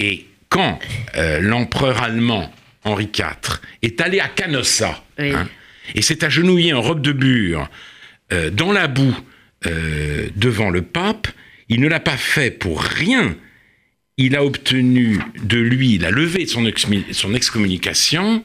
Et 0.00 0.26
quand 0.48 0.80
euh, 1.16 1.40
l'empereur 1.40 2.02
allemand 2.02 2.52
Henri 2.84 3.08
IV 3.16 3.60
est 3.82 4.00
allé 4.00 4.18
à 4.18 4.28
Canossa 4.28 5.04
Oui. 5.18 5.32
hein, 5.32 5.48
et 5.94 6.02
s'est 6.02 6.24
agenouillé 6.24 6.72
en 6.72 6.82
robe 6.82 7.00
de 7.02 7.12
bure 7.12 7.68
euh, 8.32 8.50
dans 8.50 8.72
la 8.72 8.88
boue 8.88 9.16
euh, 9.66 10.28
devant 10.34 10.70
le 10.70 10.82
pape, 10.82 11.28
il 11.68 11.80
ne 11.80 11.88
l'a 11.88 12.00
pas 12.00 12.16
fait 12.16 12.50
pour 12.50 12.82
rien. 12.82 13.36
Il 14.16 14.36
a 14.36 14.44
obtenu 14.44 15.18
de 15.42 15.58
lui 15.58 15.98
la 15.98 16.10
levée 16.10 16.44
de 16.44 16.50
son 17.12 17.34
excommunication 17.34 18.42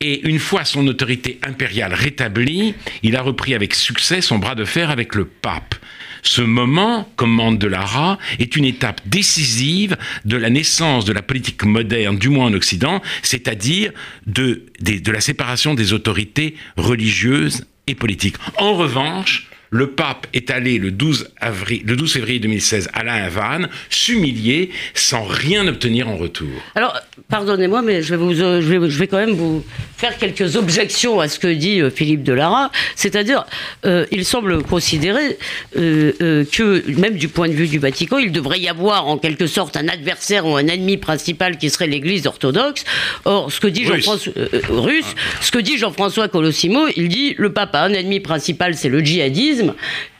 et 0.00 0.28
une 0.28 0.38
fois 0.38 0.64
son 0.64 0.86
autorité 0.88 1.38
impériale 1.42 1.94
rétablie, 1.94 2.74
il 3.02 3.16
a 3.16 3.22
repris 3.22 3.54
avec 3.54 3.74
succès 3.74 4.20
son 4.20 4.38
bras 4.38 4.54
de 4.54 4.64
fer 4.64 4.90
avec 4.90 5.14
le 5.14 5.24
pape. 5.24 5.74
Ce 6.22 6.40
moment, 6.40 7.08
commande 7.16 7.58
de 7.58 7.66
Lara, 7.66 8.18
est 8.38 8.56
une 8.56 8.64
étape 8.64 9.00
décisive 9.06 9.96
de 10.24 10.36
la 10.36 10.50
naissance 10.50 11.04
de 11.04 11.12
la 11.12 11.22
politique 11.22 11.64
moderne, 11.64 12.16
du 12.16 12.28
moins 12.28 12.46
en 12.46 12.54
Occident, 12.54 13.02
c'est-à-dire 13.22 13.92
de, 14.26 14.64
de 14.80 15.12
la 15.12 15.20
séparation 15.20 15.74
des 15.74 15.92
autorités 15.92 16.54
religieuses 16.76 17.66
et 17.86 17.94
politiques. 17.94 18.36
En 18.58 18.74
revanche, 18.74 19.48
le 19.72 19.88
pape 19.88 20.26
est 20.34 20.50
allé 20.50 20.78
le 20.78 20.90
12, 20.90 21.30
avril, 21.40 21.82
le 21.86 21.96
12 21.96 22.12
février 22.12 22.38
2016 22.38 22.90
à 22.92 23.02
La 23.04 23.14
Havane, 23.14 23.68
s'humilier 23.88 24.70
sans 24.94 25.24
rien 25.24 25.66
obtenir 25.66 26.08
en 26.08 26.16
retour. 26.16 26.50
Alors, 26.74 27.00
pardonnez-moi, 27.28 27.80
mais 27.80 28.02
je 28.02 28.14
vais, 28.14 28.16
vous, 28.18 28.40
euh, 28.42 28.60
je, 28.60 28.66
vais, 28.68 28.90
je 28.90 28.98
vais 28.98 29.06
quand 29.06 29.16
même 29.16 29.32
vous 29.32 29.64
faire 29.96 30.18
quelques 30.18 30.56
objections 30.56 31.20
à 31.20 31.28
ce 31.28 31.38
que 31.38 31.48
dit 31.48 31.80
euh, 31.80 31.88
Philippe 31.88 32.22
Delara. 32.22 32.70
C'est-à-dire, 32.96 33.46
euh, 33.86 34.04
il 34.10 34.24
semble 34.24 34.62
considérer 34.62 35.38
euh, 35.76 36.12
euh, 36.20 36.44
que, 36.44 36.82
même 36.90 37.14
du 37.14 37.28
point 37.28 37.48
de 37.48 37.54
vue 37.54 37.68
du 37.68 37.78
Vatican, 37.78 38.18
il 38.18 38.32
devrait 38.32 38.60
y 38.60 38.68
avoir 38.68 39.06
en 39.06 39.16
quelque 39.16 39.46
sorte 39.46 39.76
un 39.76 39.88
adversaire 39.88 40.44
ou 40.44 40.56
un 40.56 40.66
ennemi 40.66 40.96
principal 40.96 41.56
qui 41.56 41.70
serait 41.70 41.86
l'Église 41.86 42.26
orthodoxe. 42.26 42.84
Or, 43.24 43.50
ce 43.52 43.60
que 43.60 43.68
dit. 43.68 43.84
Jean-François 43.84 44.32
russe, 44.68 45.14
ce 45.40 45.50
que 45.50 45.58
dit 45.58 45.78
Jean-François 45.78 46.28
Colossimo, 46.28 46.88
il 46.96 47.08
dit 47.08 47.34
le 47.38 47.52
pape 47.52 47.74
a 47.74 47.84
un 47.84 47.92
ennemi 47.92 48.20
principal, 48.20 48.74
c'est 48.74 48.88
le 48.88 49.00
djihadisme, 49.00 49.61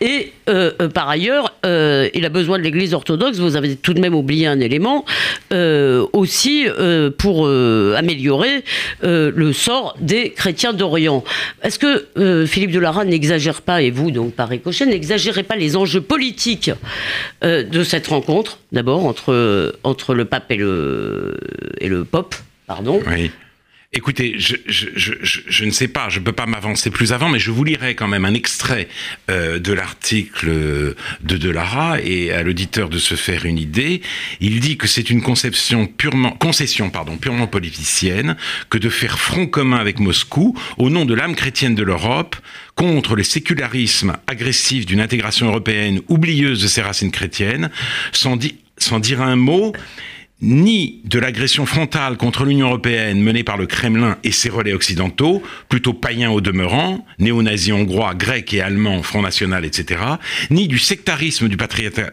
Et 0.00 0.32
par 0.94 1.08
ailleurs, 1.08 1.54
il 1.64 2.24
a 2.24 2.28
besoin 2.28 2.58
de 2.58 2.62
l'Église 2.62 2.94
orthodoxe. 2.94 3.38
Vous 3.38 3.56
avez 3.56 3.76
tout 3.76 3.94
de 3.94 4.00
même 4.00 4.14
oublié 4.14 4.46
un 4.46 4.60
élément 4.60 5.04
aussi 6.12 6.66
pour 7.18 7.48
améliorer 7.48 8.64
le 9.02 9.52
sort 9.52 9.96
des 10.00 10.30
chrétiens 10.30 10.72
d'Orient. 10.72 11.24
Est-ce 11.62 11.78
que 11.78 12.46
Philippe 12.46 12.72
de 12.72 12.78
Lara 12.78 13.04
n'exagère 13.04 13.62
pas, 13.62 13.82
et 13.82 13.90
vous 13.90 14.10
donc 14.10 14.34
par 14.34 14.48
ricochet, 14.48 14.86
n'exagérez 14.86 15.42
pas 15.42 15.56
les 15.56 15.76
enjeux 15.76 16.00
politiques 16.00 16.70
de 17.42 17.84
cette 17.84 18.06
rencontre, 18.06 18.58
d'abord 18.72 19.06
entre, 19.06 19.74
entre 19.84 20.14
le 20.14 20.24
pape 20.24 20.50
et 20.50 20.56
le, 20.56 21.36
et 21.80 21.88
le 21.88 22.04
Pope 22.04 22.34
pardon. 22.66 23.00
Oui. 23.06 23.30
Écoutez, 23.94 24.36
je, 24.38 24.56
je, 24.66 24.86
je, 24.96 25.12
je, 25.20 25.64
ne 25.66 25.70
sais 25.70 25.86
pas, 25.86 26.08
je 26.08 26.18
ne 26.18 26.24
peux 26.24 26.32
pas 26.32 26.46
m'avancer 26.46 26.88
plus 26.88 27.12
avant, 27.12 27.28
mais 27.28 27.38
je 27.38 27.50
vous 27.50 27.62
lirai 27.62 27.94
quand 27.94 28.08
même 28.08 28.24
un 28.24 28.32
extrait 28.32 28.88
euh, 29.28 29.58
de 29.58 29.70
l'article 29.74 30.94
de 31.20 31.36
Delara 31.36 32.00
et 32.00 32.32
à 32.32 32.42
l'auditeur 32.42 32.88
de 32.88 32.96
se 32.96 33.16
faire 33.16 33.44
une 33.44 33.58
idée. 33.58 34.00
Il 34.40 34.60
dit 34.60 34.78
que 34.78 34.86
c'est 34.86 35.10
une 35.10 35.20
conception 35.20 35.86
purement, 35.86 36.30
concession 36.30 36.88
pardon, 36.88 37.18
purement 37.18 37.46
politicienne 37.46 38.38
que 38.70 38.78
de 38.78 38.88
faire 38.88 39.18
front 39.18 39.46
commun 39.46 39.76
avec 39.76 39.98
Moscou 39.98 40.58
au 40.78 40.88
nom 40.88 41.04
de 41.04 41.12
l'âme 41.12 41.34
chrétienne 41.34 41.74
de 41.74 41.82
l'Europe 41.82 42.34
contre 42.76 43.14
le 43.14 43.24
sécularisme 43.24 44.16
agressif 44.26 44.86
d'une 44.86 45.02
intégration 45.02 45.48
européenne 45.48 46.00
oublieuse 46.08 46.62
de 46.62 46.66
ses 46.66 46.80
racines 46.80 47.10
chrétiennes, 47.10 47.70
sans, 48.12 48.38
sans 48.78 49.00
dire 49.00 49.20
un 49.20 49.36
mot 49.36 49.74
ni 50.42 51.00
de 51.04 51.18
l'agression 51.20 51.64
frontale 51.64 52.16
contre 52.16 52.44
l'Union 52.44 52.66
européenne 52.66 53.22
menée 53.22 53.44
par 53.44 53.56
le 53.56 53.66
Kremlin 53.66 54.18
et 54.24 54.32
ses 54.32 54.50
relais 54.50 54.72
occidentaux, 54.72 55.42
plutôt 55.68 55.94
païens 55.94 56.30
au 56.30 56.40
demeurant, 56.40 57.06
néo-nazis 57.20 57.72
hongrois, 57.72 58.14
grecs 58.14 58.52
et 58.52 58.60
allemands, 58.60 59.02
Front 59.02 59.22
National, 59.22 59.64
etc., 59.64 60.00
ni 60.50 60.66
du 60.66 60.78
sectarisme 60.78 61.48
du, 61.48 61.56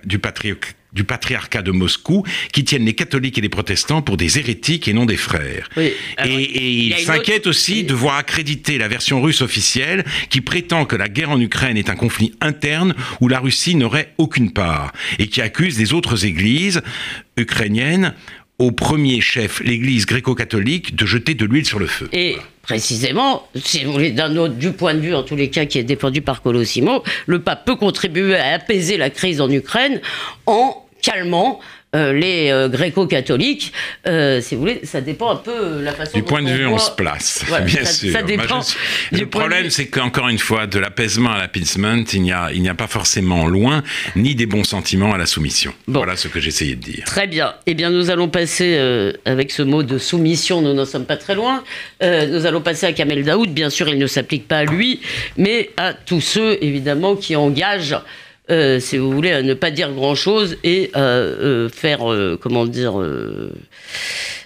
du, 0.06 0.20
du 0.94 1.04
patriarcat 1.04 1.62
de 1.62 1.72
Moscou 1.72 2.24
qui 2.52 2.64
tiennent 2.64 2.86
les 2.86 2.96
catholiques 2.96 3.38
et 3.38 3.42
les 3.42 3.50
protestants 3.50 4.02
pour 4.02 4.18
des 4.18 4.40
hérétiques 4.40 4.88
et 4.88 4.94
non 4.94 5.06
des 5.06 5.18
frères. 5.18 5.70
et, 5.78 5.96
il, 6.88 6.96
s'inquiète 7.00 7.48
aussi 7.48 7.84
de 7.84 7.94
voir 7.94 8.16
accréditer 8.16 8.78
la 8.78 8.88
version 8.88 9.22
russe 9.22 9.42
officielle 9.42 10.04
qui 10.30 10.42
prétend 10.42 10.86
que 10.86 10.96
la 10.96 11.08
guerre 11.08 11.32
en 11.32 11.40
Ukraine 11.40 11.78
est 11.78 11.90
un 11.90 11.96
conflit 11.96 12.34
interne 12.42 12.96
où 13.22 13.28
la 13.28 13.40
Russie 13.40 13.76
n'aurait 13.76 14.14
aucune 14.18 14.52
part 14.52 14.92
et 15.20 15.28
qui 15.28 15.42
accuse 15.42 15.80
les 15.80 15.94
autres 15.94 16.26
églises 16.26 16.82
ukrainiennes 17.38 18.14
au 18.60 18.72
premier 18.72 19.22
chef, 19.22 19.62
l'Église 19.62 20.06
gréco-catholique, 20.06 20.96
de 20.96 21.06
jeter 21.06 21.34
de 21.34 21.46
l'huile 21.46 21.66
sur 21.66 21.80
le 21.80 21.88
feu. 21.88 22.10
Et 22.12 22.38
précisément, 22.62 23.48
si 23.56 23.86
vous 23.86 23.94
voulez, 23.94 24.12
d'un 24.12 24.36
autre, 24.36 24.56
du 24.56 24.74
point 24.74 24.94
de 24.94 25.00
vue, 25.00 25.16
en 25.16 25.24
tous 25.24 25.38
les 25.38 25.50
cas, 25.50 25.66
qui 25.66 25.80
est 25.80 25.84
défendu 25.84 26.22
par 26.22 26.42
Colossimo, 26.42 27.04
le 27.26 27.42
pape 27.42 27.66
peut 27.66 27.78
contribuer 27.78 28.36
à 28.36 28.56
apaiser 28.56 28.98
la 28.98 29.10
crise 29.10 29.40
en 29.40 29.50
Ukraine 29.50 30.02
en 30.46 30.86
calmant 31.02 31.62
euh, 31.96 32.14
les 32.14 32.52
euh, 32.52 32.70
gréco-catholiques, 32.70 33.74
euh, 34.06 34.42
si 34.42 34.54
vous 34.54 34.62
voulez, 34.62 34.82
ça 34.84 35.02
dépend 35.02 35.32
un 35.32 35.38
peu 35.38 35.82
la 35.82 35.92
façon. 35.92 36.20
Du 36.20 36.24
point 36.24 36.44
de 36.44 36.50
vue, 36.50 36.68
on 36.68 36.78
se 36.78 36.92
place, 36.92 37.44
bien 37.66 37.84
sûr. 37.84 38.14
Ça 38.14 38.22
dépend. 38.22 38.62
le 39.12 39.26
problème, 39.26 39.72
c'est 39.72 39.88
qu'encore 39.88 40.30
une 40.30 40.38
fois, 40.38 40.68
de 40.68 40.78
l'apaisement 40.78 41.32
à 41.32 41.40
l'appeasement, 41.40 42.04
il 42.14 42.22
n'y 42.22 42.32
a, 42.32 42.52
il 42.54 42.62
n'y 42.62 42.70
a 42.70 42.76
pas 42.76 42.86
forcément 42.86 43.48
loin 43.48 43.82
ni 44.16 44.36
des 44.36 44.46
bons 44.46 44.64
sentiments 44.64 45.16
à 45.16 45.18
la 45.18 45.26
soumission. 45.26 45.74
Voilà 45.88 46.16
ce 46.16 46.28
que 46.28 46.40
j'essayais 46.40 46.76
de 46.76 46.82
dire. 46.84 47.06
Très 47.06 47.26
bien. 47.26 47.56
Eh 47.66 47.74
bien, 47.74 47.90
nous 47.90 48.12
allons 48.12 48.30
passer 48.30 48.78
avec 49.26 49.50
ce 49.50 49.64
mot 49.64 49.82
de 49.82 49.98
soumission. 49.98 50.62
Nous 50.62 50.74
n'en 50.74 50.86
sommes 50.86 51.06
pas 51.06 51.18
très 51.18 51.34
loin. 51.34 51.64
nous 52.04 52.46
allons 52.46 52.62
passer 52.62 52.86
à 52.86 52.94
Kamel 52.94 53.24
Daoud. 53.24 53.50
Bien 53.50 53.72
sûr, 53.72 53.90
il 53.90 53.98
ne 53.98 54.06
s'applique 54.06 54.48
pas 54.48 54.60
à 54.60 54.66
lui, 54.66 55.02
mais 55.38 55.72
à 55.76 55.96
tous 55.96 56.22
ceux, 56.22 56.60
évidemment, 56.62 57.16
qui 57.16 57.36
engagent 57.36 57.98
euh, 58.52 58.80
si 58.80 58.98
vous 58.98 59.12
voulez, 59.12 59.32
à 59.32 59.42
ne 59.42 59.54
pas 59.54 59.72
dire 59.72 59.92
grand-chose 59.92 60.58
et 60.64 60.90
à 60.94 61.00
euh, 61.00 61.70
faire, 61.70 62.12
euh, 62.12 62.38
comment 62.42 62.66
dire, 62.66 62.94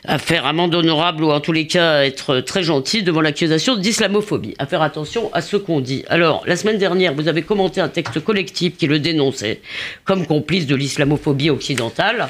à 0.05 0.19
faire 0.19 0.45
amende 0.45 0.75
honorable 0.75 1.23
ou 1.23 1.31
en 1.31 1.39
tous 1.39 1.53
les 1.53 1.65
cas 1.65 2.03
être 2.03 2.41
très 2.41 2.63
gentil 2.63 3.03
devant 3.03 3.21
l'accusation 3.21 3.75
d'islamophobie. 3.75 4.53
À 4.59 4.65
faire 4.65 4.81
attention 4.81 5.33
à 5.33 5.41
ce 5.41 5.55
qu'on 5.55 5.79
dit. 5.79 6.03
Alors, 6.09 6.43
la 6.45 6.55
semaine 6.55 6.77
dernière, 6.77 7.13
vous 7.13 7.27
avez 7.27 7.41
commenté 7.41 7.79
un 7.79 7.87
texte 7.87 8.19
collectif 8.19 8.75
qui 8.77 8.87
le 8.87 8.99
dénonçait 8.99 9.61
comme 10.03 10.25
complice 10.25 10.67
de 10.67 10.75
l'islamophobie 10.75 11.49
occidentale. 11.49 12.29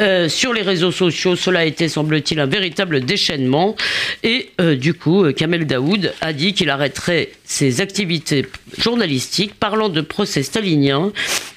Euh, 0.00 0.28
sur 0.28 0.52
les 0.52 0.62
réseaux 0.62 0.92
sociaux, 0.92 1.36
cela 1.36 1.60
a 1.60 1.64
été, 1.64 1.88
semble-t-il, 1.88 2.40
un 2.40 2.46
véritable 2.46 3.00
déchaînement. 3.04 3.76
Et 4.22 4.50
euh, 4.60 4.76
du 4.76 4.94
coup, 4.94 5.24
euh, 5.24 5.32
Kamel 5.32 5.66
Daoud 5.66 6.12
a 6.20 6.32
dit 6.32 6.54
qu'il 6.54 6.70
arrêterait 6.70 7.30
ses 7.44 7.80
activités 7.80 8.46
journalistiques 8.78 9.54
parlant 9.54 9.90
de 9.90 10.00
procès 10.00 10.42
staliniens 10.42 11.12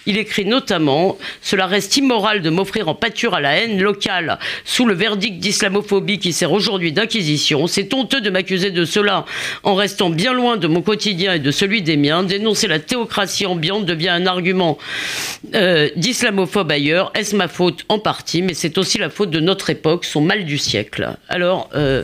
il 0.06 0.18
écrit 0.18 0.46
notamment 0.46 1.18
Cela 1.42 1.66
reste 1.66 1.98
immoral 1.98 2.42
de 2.42 2.50
m'offrir 2.50 2.88
en 2.88 2.96
pâture 2.96 3.34
à 3.34 3.42
la 3.42 3.58
haine 3.58 3.82
locale 3.82 4.40
sous 4.64 4.86
le 4.86 4.94
verdict 4.94 5.40
d'islamophobie 5.46 6.18
qui 6.18 6.34
sert 6.34 6.52
aujourd'hui 6.52 6.92
d'inquisition. 6.92 7.68
C'est 7.68 7.94
honteux 7.94 8.20
de 8.20 8.32
m'accuser 8.32 8.72
de 8.72 8.84
cela 8.84 9.26
en 9.62 9.76
restant 9.76 10.10
bien 10.10 10.34
loin 10.34 10.58
de 10.58 10.66
mon 10.68 10.82
quotidien 10.82 11.36
et 11.36 11.40
de 11.40 11.52
celui 11.52 11.84
des 11.84 11.98
miens. 11.98 12.24
Dénoncer 12.24 12.68
la 12.68 12.80
théocratie 12.80 13.46
ambiante 13.46 13.86
devient 13.86 14.10
un 14.10 14.26
argument 14.26 14.80
euh, 15.54 15.90
d'islamophobe 15.96 16.72
ailleurs. 16.72 17.12
Est-ce 17.14 17.36
ma 17.36 17.48
faute 17.48 17.86
En 17.90 18.00
partie, 18.00 18.42
mais 18.42 18.56
c'est 18.56 18.80
aussi 18.80 18.98
la 18.98 19.12
faute 19.12 19.30
de 19.30 19.40
notre 19.40 19.70
époque, 19.70 20.06
son 20.06 20.22
mal 20.22 20.46
du 20.46 20.58
siècle. 20.58 21.16
Alors, 21.30 21.70
euh, 21.76 22.04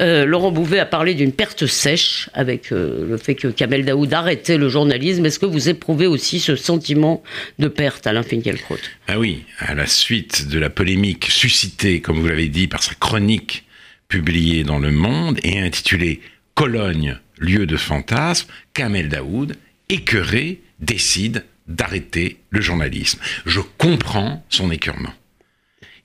euh, 0.00 0.24
Laurent 0.24 0.50
Bouvet 0.50 0.78
a 0.78 0.86
parlé 0.86 1.12
d'une 1.12 1.32
perte 1.32 1.66
sèche 1.66 2.30
avec 2.32 2.70
le 2.70 3.18
fait 3.18 3.34
que 3.34 3.48
Kamel 3.48 3.84
Daoud 3.84 4.10
arrêtait 4.14 4.56
le 4.56 4.70
journalisme. 4.70 5.26
Est-ce 5.26 5.38
que 5.38 5.44
vous 5.44 5.68
éprouvez 5.68 6.06
aussi 6.06 6.40
ce 6.40 6.56
sentiment 6.56 7.22
de 7.58 7.68
perte, 7.68 8.06
Alain 8.06 8.22
Finkielkraut? 8.22 8.78
Ah 9.06 9.18
oui, 9.18 9.42
à 9.58 9.74
la 9.74 9.86
suite 9.86 10.48
de 10.48 10.58
la 10.58 10.70
polémique 10.70 11.26
suscitée, 11.26 12.00
comme 12.00 12.20
vous 12.20 12.28
l'avez 12.28 12.48
dit, 12.48 12.69
par 12.70 12.82
sa 12.82 12.94
chronique 12.94 13.66
publiée 14.08 14.64
dans 14.64 14.78
Le 14.78 14.90
Monde 14.90 15.38
et 15.42 15.60
intitulée 15.60 16.20
Cologne, 16.54 17.18
lieu 17.38 17.66
de 17.66 17.76
fantasme, 17.76 18.48
Kamel 18.72 19.08
Daoud, 19.08 19.56
écœuré, 19.88 20.60
décide 20.78 21.44
d'arrêter 21.66 22.38
le 22.50 22.60
journalisme. 22.60 23.20
Je 23.46 23.60
comprends 23.60 24.44
son 24.48 24.70
écœurement. 24.70 25.12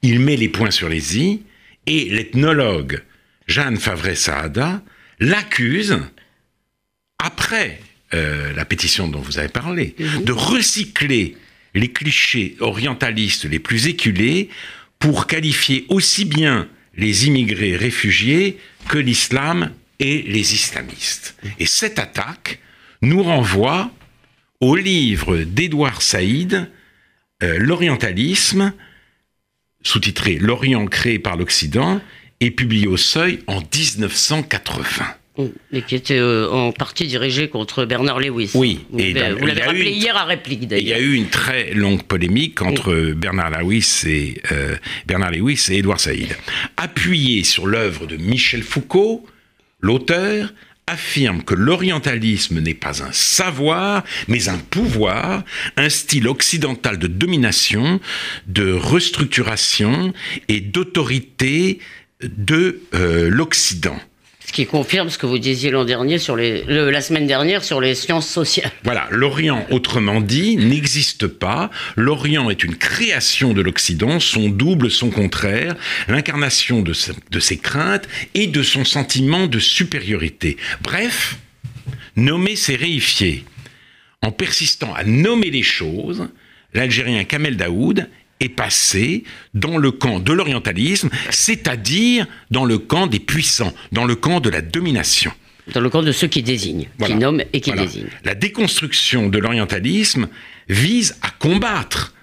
Il 0.01 0.19
met 0.19 0.35
les 0.35 0.49
points 0.49 0.71
sur 0.71 0.89
les 0.89 1.17
i 1.17 1.43
et 1.87 2.09
l'ethnologue 2.09 3.01
Jeanne 3.47 3.77
Favre-Saada 3.77 4.81
l'accuse, 5.19 5.99
après 7.19 7.79
euh, 8.13 8.53
la 8.53 8.65
pétition 8.65 9.07
dont 9.07 9.19
vous 9.19 9.39
avez 9.39 9.49
parlé, 9.49 9.95
de 10.23 10.31
recycler 10.31 11.37
les 11.73 11.91
clichés 11.91 12.55
orientalistes 12.59 13.45
les 13.45 13.59
plus 13.59 13.87
éculés 13.87 14.49
pour 15.05 15.27
qualifier 15.27 15.85
aussi 15.89 16.25
bien 16.25 16.67
les 16.97 17.27
immigrés 17.27 17.75
réfugiés 17.75 18.57
que 18.89 18.97
l'islam 18.97 19.71
et 19.99 20.23
les 20.23 20.55
islamistes. 20.55 21.37
Et 21.59 21.67
cette 21.67 21.99
attaque 21.99 22.59
nous 23.03 23.21
renvoie 23.21 23.91
au 24.61 24.75
livre 24.75 25.37
d'Édouard 25.37 26.01
Saïd, 26.01 26.71
euh, 27.43 27.59
L'orientalisme, 27.59 28.73
sous-titré 29.83 30.39
L'Orient 30.39 30.87
créé 30.87 31.19
par 31.19 31.37
l'Occident, 31.37 32.01
et 32.39 32.49
publié 32.49 32.87
au 32.87 32.97
Seuil 32.97 33.43
en 33.45 33.59
1980. 33.59 35.05
Et 35.71 35.81
qui 35.81 35.95
était 35.95 36.17
euh, 36.17 36.49
en 36.49 36.71
partie 36.71 37.07
dirigé 37.07 37.49
contre 37.49 37.85
Bernard 37.85 38.19
Lewis. 38.19 38.51
Oui. 38.53 38.85
Vous, 38.89 38.99
et 38.99 39.13
vous 39.13 39.45
l'avez 39.45 39.63
rappelé 39.63 39.91
hier 39.91 40.15
à 40.15 40.23
réplique 40.23 40.67
d'ailleurs. 40.67 40.97
Il 40.97 41.03
y 41.03 41.05
a 41.05 41.11
eu 41.11 41.15
une 41.15 41.29
très 41.29 41.73
longue 41.73 42.03
polémique 42.03 42.61
entre 42.61 43.13
Bernard 43.13 43.51
Lewis 43.51 44.03
et 44.05 44.41
euh, 44.51 44.75
Bernard 45.05 45.31
Lewis 45.31 45.67
et 45.69 45.77
Édouard 45.77 45.99
Saïd. 45.99 46.35
Appuyé 46.77 47.43
sur 47.43 47.67
l'œuvre 47.67 48.05
de 48.05 48.15
Michel 48.15 48.63
Foucault, 48.63 49.25
l'auteur 49.81 50.53
affirme 50.87 51.43
que 51.43 51.55
l'orientalisme 51.55 52.59
n'est 52.59 52.75
pas 52.75 53.03
un 53.03 53.11
savoir, 53.11 54.03
mais 54.27 54.49
un 54.49 54.57
pouvoir, 54.57 55.43
un 55.77 55.89
style 55.89 56.27
occidental 56.27 56.99
de 56.99 57.07
domination, 57.07 57.99
de 58.47 58.71
restructuration 58.71 60.13
et 60.47 60.61
d'autorité 60.61 61.79
de 62.21 62.81
euh, 62.93 63.29
l'Occident. 63.29 63.99
Qui 64.55 64.65
confirme 64.65 65.09
ce 65.09 65.17
que 65.17 65.25
vous 65.25 65.37
disiez 65.37 65.69
l'an 65.69 65.83
dernier 65.83 66.17
sur 66.17 66.37
la 66.37 67.01
semaine 67.01 67.27
dernière 67.27 67.65
sur 67.65 67.81
les 67.81 67.93
sciences 67.93 68.29
sociales. 68.29 68.71
Voilà, 68.85 69.05
l'Orient, 69.11 69.67
autrement 69.69 70.21
dit, 70.21 70.55
n'existe 70.55 71.27
pas. 71.27 71.69
L'Orient 71.97 72.49
est 72.49 72.63
une 72.63 72.77
création 72.77 73.51
de 73.51 73.61
l'Occident, 73.61 74.21
son 74.21 74.47
double, 74.47 74.89
son 74.89 75.09
contraire, 75.09 75.75
l'incarnation 76.07 76.81
de, 76.81 76.93
de 77.31 77.39
ses 77.41 77.57
craintes 77.57 78.07
et 78.33 78.47
de 78.47 78.63
son 78.63 78.85
sentiment 78.85 79.47
de 79.47 79.59
supériorité. 79.59 80.55
Bref, 80.81 81.35
nommer 82.15 82.55
c'est 82.55 82.75
réifier. 82.75 83.43
En 84.21 84.31
persistant 84.31 84.93
à 84.93 85.03
nommer 85.03 85.51
les 85.51 85.63
choses, 85.63 86.29
l'Algérien 86.73 87.25
Kamel 87.25 87.57
Daoud 87.57 88.07
est 88.39 88.49
passé 88.49 89.23
dans 89.53 89.77
le 89.77 89.91
camp 89.91 90.19
de 90.19 90.33
l'orientalisme, 90.33 91.09
c'est-à-dire 91.29 92.27
dans 92.51 92.65
le 92.65 92.77
camp 92.77 93.07
des 93.07 93.19
puissants, 93.19 93.73
dans 93.91 94.05
le 94.05 94.15
camp 94.15 94.39
de 94.39 94.49
la 94.49 94.61
domination. 94.61 95.31
Dans 95.73 95.81
le 95.81 95.89
camp 95.89 96.03
de 96.03 96.11
ceux 96.11 96.27
qui 96.27 96.43
désignent, 96.43 96.87
qui 97.03 97.15
nomment 97.15 97.43
et 97.53 97.61
qui 97.61 97.71
désignent. 97.71 98.09
La 98.23 98.35
déconstruction 98.35 99.29
de 99.29 99.39
l'orientalisme 99.39 100.27
vise 100.69 101.15
à 101.21 101.29
combattre 101.31 102.13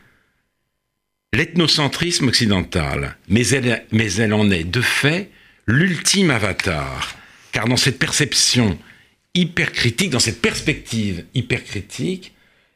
l'ethnocentrisme 1.33 2.29
occidental, 2.29 3.17
mais 3.29 3.49
elle, 3.49 3.85
mais 3.91 4.13
elle 4.15 4.35
en 4.35 4.51
est 4.51 4.65
de 4.65 4.81
fait 4.81 5.31
l'ultime 5.67 6.31
avatar, 6.31 7.17
car 7.53 7.67
dans 7.67 7.77
cette 7.77 7.99
perception 7.99 8.79
hypercritique, 9.35 10.11
dans 10.11 10.19
cette 10.19 10.43
perspective 10.43 11.25
hypercritique, 11.35 12.32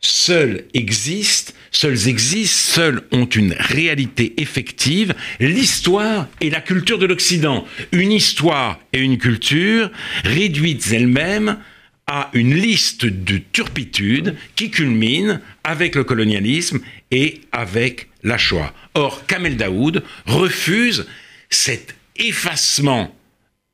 seuls 0.06 0.64
existent, 0.74 1.52
seuls 1.70 2.08
existent, 2.08 2.74
seuls 2.74 3.02
ont 3.12 3.26
une 3.26 3.54
réalité 3.58 4.34
effective, 4.40 5.14
l'histoire 5.40 6.28
et 6.40 6.50
la 6.50 6.60
culture 6.60 6.98
de 6.98 7.06
l'Occident. 7.06 7.66
Une 7.92 8.12
histoire 8.12 8.78
et 8.92 9.00
une 9.00 9.18
culture 9.18 9.90
réduites 10.24 10.92
elles-mêmes 10.92 11.58
à 12.06 12.30
une 12.34 12.54
liste 12.54 13.04
de 13.04 13.38
turpitudes 13.38 14.36
qui 14.54 14.70
culmine 14.70 15.40
avec 15.64 15.96
le 15.96 16.04
colonialisme 16.04 16.80
et 17.10 17.40
avec 17.50 18.08
la 18.22 18.38
Shoah. 18.38 18.72
Or, 18.94 19.26
Kamel 19.26 19.56
Daoud 19.56 20.04
refuse 20.26 21.06
cet 21.50 21.96
effacement 22.16 23.14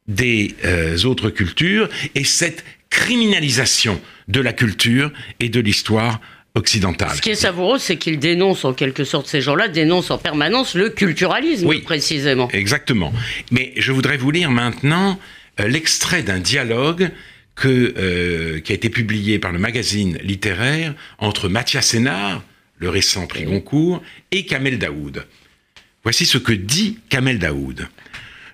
des 0.09 0.55
euh, 0.65 0.99
autres 1.05 1.31
cultures 1.31 1.89
et 2.15 2.25
cette 2.25 2.65
criminalisation 2.93 4.01
de 4.29 4.41
la 4.41 4.53
culture 4.53 5.11
et 5.41 5.49
de 5.49 5.61
l'histoire 5.61 6.21
occidentale. 6.55 7.17
Ce 7.17 7.23
qui 7.23 7.31
est 7.31 7.35
savoureux, 7.35 7.79
c'est 7.79 7.97
qu'il 7.97 8.19
dénonce 8.19 8.67
en 8.67 8.75
quelque 8.75 9.05
sorte, 9.05 9.27
ces 9.27 9.41
gens-là 9.41 9.69
dénoncent 9.69 10.11
en 10.11 10.19
permanence 10.19 10.75
le 10.75 10.91
culturalisme, 10.91 11.67
oui, 11.67 11.81
précisément. 11.81 12.51
Exactement. 12.53 13.13
Mais 13.51 13.73
je 13.79 13.93
voudrais 13.93 14.19
vous 14.19 14.31
lire 14.31 14.51
maintenant 14.51 15.19
euh, 15.59 15.69
l'extrait 15.69 16.23
d'un 16.23 16.39
dialogue 16.39 17.11
que, 17.55 17.95
euh, 17.97 18.61
qui 18.61 18.73
a 18.73 18.75
été 18.75 18.91
publié 18.91 19.39
par 19.39 19.53
le 19.53 19.59
magazine 19.59 20.19
littéraire 20.23 20.95
entre 21.19 21.49
Mathias 21.49 21.87
Sénard, 21.87 22.45
le 22.77 22.91
récent 22.91 23.27
prix 23.27 23.45
Goncourt, 23.45 24.03
et 24.31 24.45
Kamel 24.45 24.79
Daoud. 24.79 25.27
Voici 26.03 26.27
ce 26.27 26.37
que 26.37 26.53
dit 26.53 26.99
Kamel 27.09 27.39
Daoud. 27.39 27.89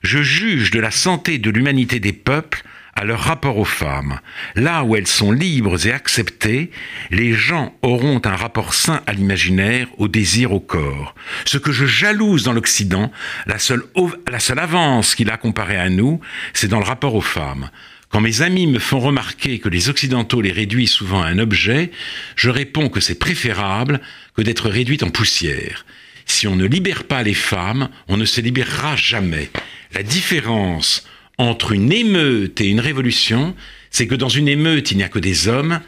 Je 0.03 0.23
juge 0.23 0.71
de 0.71 0.79
la 0.79 0.93
santé 0.93 1.39
de 1.39 1.51
l'humanité 1.51 1.99
des 1.99 2.13
peuples 2.13 2.63
à 2.99 3.05
leur 3.05 3.21
rapport 3.21 3.59
aux 3.59 3.65
femmes. 3.65 4.19
Là 4.57 4.83
où 4.83 4.97
elles 4.97 5.07
sont 5.07 5.31
libres 5.31 5.87
et 5.87 5.93
acceptées, 5.93 6.73
les 7.13 7.33
gens 7.33 7.73
auront 7.83 8.21
un 8.25 8.35
rapport 8.35 8.75
sain 8.75 9.03
à 9.07 9.13
l'imaginaire, 9.13 9.87
au 9.99 10.09
désir, 10.09 10.53
au 10.53 10.59
corps. 10.59 11.15
Ce 11.45 11.59
que 11.59 11.71
je 11.71 11.87
jalouse 11.87 12.43
dans 12.43 12.53
l'Occident, 12.53 13.13
la 13.47 13.61
seule, 13.61 13.85
la 14.29 14.41
seule 14.41 14.59
avance 14.59 15.15
qu'il 15.15 15.31
a 15.31 15.37
comparé 15.37 15.77
à 15.77 15.89
nous, 15.89 16.21
c'est 16.55 16.67
dans 16.67 16.81
le 16.81 16.85
rapport 16.85 17.15
aux 17.15 17.21
femmes. 17.21 17.71
Quand 18.11 18.21
mes 18.21 18.43
amis 18.43 18.67
me 18.67 18.81
font 18.81 18.99
remarquer 18.99 19.61
que 19.61 19.69
les 19.69 19.89
Occidentaux 19.89 20.41
les 20.41 20.51
réduisent 20.51 20.91
souvent 20.91 21.23
à 21.23 21.29
un 21.29 21.39
objet, 21.39 21.93
je 22.35 22.51
réponds 22.51 22.89
que 22.89 23.01
c'est 23.01 23.19
préférable 23.19 24.01
que 24.35 24.43
d'être 24.43 24.69
réduite 24.69 25.05
en 25.05 25.11
poussière. 25.11 25.87
Si 26.27 26.49
on 26.49 26.57
ne 26.57 26.67
libère 26.67 27.05
pas 27.05 27.23
les 27.23 27.35
femmes, 27.35 27.91
on 28.09 28.17
ne 28.17 28.25
se 28.25 28.41
libérera 28.41 28.97
jamais. 28.97 29.51
La 29.95 30.03
différence 30.03 31.07
entre 31.39 31.73
une 31.73 31.93
émeute 31.93 32.61
et 32.61 32.69
une 32.69 32.81
révolution, 32.81 33.55
c'est 33.91 34.07
que 34.07 34.15
dans 34.15 34.29
une 34.29 34.49
émeute, 34.49 34.91
il 34.91 34.97
n'y 34.97 35.03
a 35.03 35.09
que 35.09 35.19
des 35.19 35.49
hommes, 35.49 35.81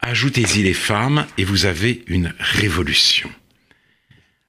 ajoutez-y 0.00 0.62
les 0.62 0.74
femmes 0.74 1.26
et 1.38 1.44
vous 1.44 1.64
avez 1.64 2.02
une 2.08 2.34
révolution. 2.38 3.30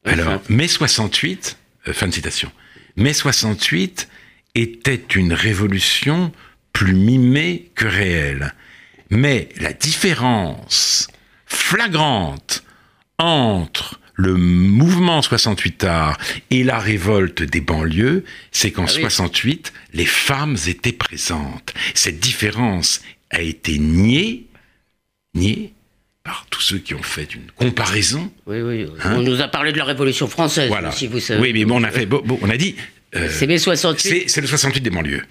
Alors, 0.04 0.42
mai 0.50 0.68
68, 0.68 1.58
euh, 1.88 1.94
fin 1.94 2.08
de 2.08 2.14
citation, 2.14 2.52
mai 2.96 3.14
68 3.14 4.10
était 4.56 5.04
une 5.16 5.34
révolution 5.34 6.32
plus 6.74 6.94
mimée 6.94 7.72
que 7.76 7.86
réelle. 7.86 8.54
Mais 9.10 9.50
la 9.60 9.74
différence 9.74 11.08
flagrante 11.46 12.64
entre 13.18 14.00
le 14.18 14.34
mouvement 14.34 15.22
68 15.22 15.84
art 15.86 16.18
et 16.50 16.64
la 16.64 16.80
révolte 16.80 17.44
des 17.44 17.62
banlieues, 17.62 18.26
c'est 18.52 18.72
qu'en 18.72 18.88
68, 18.88 19.72
ah 19.74 19.80
les 19.94 20.06
femmes 20.06 20.58
étaient 20.68 20.92
présentes. 20.92 21.74
Cette 21.94 22.20
différence 22.20 23.02
a 23.30 23.42
été 23.42 23.78
niée, 23.78 24.48
niée 25.36 25.72
par 26.24 26.48
tous 26.50 26.62
ceux 26.62 26.80
qui 26.80 26.96
ont 26.96 27.04
fait 27.04 27.36
une 27.36 27.50
comparaison. 27.56 28.32
Oui, 28.48 28.62
oui. 28.62 28.88
Hein 29.04 29.14
on 29.18 29.22
nous 29.22 29.40
a 29.40 29.48
parlé 29.48 29.72
de 29.72 29.78
la 29.78 29.86
Révolution 29.86 30.28
française, 30.28 30.68
voilà. 30.68 30.92
si 30.92 31.08
vous 31.08 31.20
savez. 31.20 31.40
Oui, 31.40 31.54
mais 31.54 31.64
bon, 31.64 31.80
on 31.80 31.84
a 31.84 31.92
fait, 31.92 32.08
bon, 32.08 32.22
on 32.42 32.50
a 32.50 32.58
dit. 32.58 32.76
Euh, 33.16 33.30
c'est 33.32 33.48
mai 33.48 33.58
68. 33.58 34.30
C'est 34.30 34.42
le 34.42 34.48
68 34.48 34.82
des 34.82 34.90
banlieues. 34.90 35.22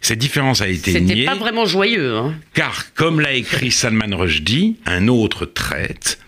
Cette 0.00 0.18
différence 0.18 0.62
a 0.62 0.68
été 0.68 0.98
niée. 1.00 1.08
C'était 1.08 1.24
pas 1.26 1.34
vraiment 1.34 1.66
joyeux. 1.66 2.14
Hein. 2.14 2.34
Car, 2.54 2.94
comme 2.94 3.20
l'a 3.20 3.34
écrit 3.34 3.70
Salman 3.70 4.16
Rushdie, 4.16 4.76
un 4.86 5.08
autre 5.08 5.44
traite, 5.44 6.18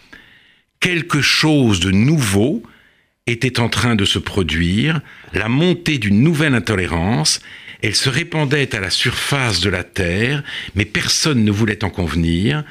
quelque 0.80 1.20
chose 1.20 1.80
de 1.80 1.90
nouveau 1.90 2.62
était 3.26 3.60
en 3.60 3.68
train 3.68 3.94
de 3.94 4.04
se 4.04 4.18
produire, 4.18 5.00
la 5.34 5.48
montée 5.48 5.98
d'une 5.98 6.22
nouvelle 6.22 6.54
intolérance, 6.54 7.40
elle 7.82 7.94
se 7.94 8.08
répandait 8.08 8.74
à 8.74 8.80
la 8.80 8.90
surface 8.90 9.60
de 9.60 9.70
la 9.70 9.84
Terre, 9.84 10.42
mais 10.74 10.84
personne 10.84 11.44
ne 11.44 11.50
voulait 11.50 11.84
en 11.84 11.90
convenir. 11.90 12.64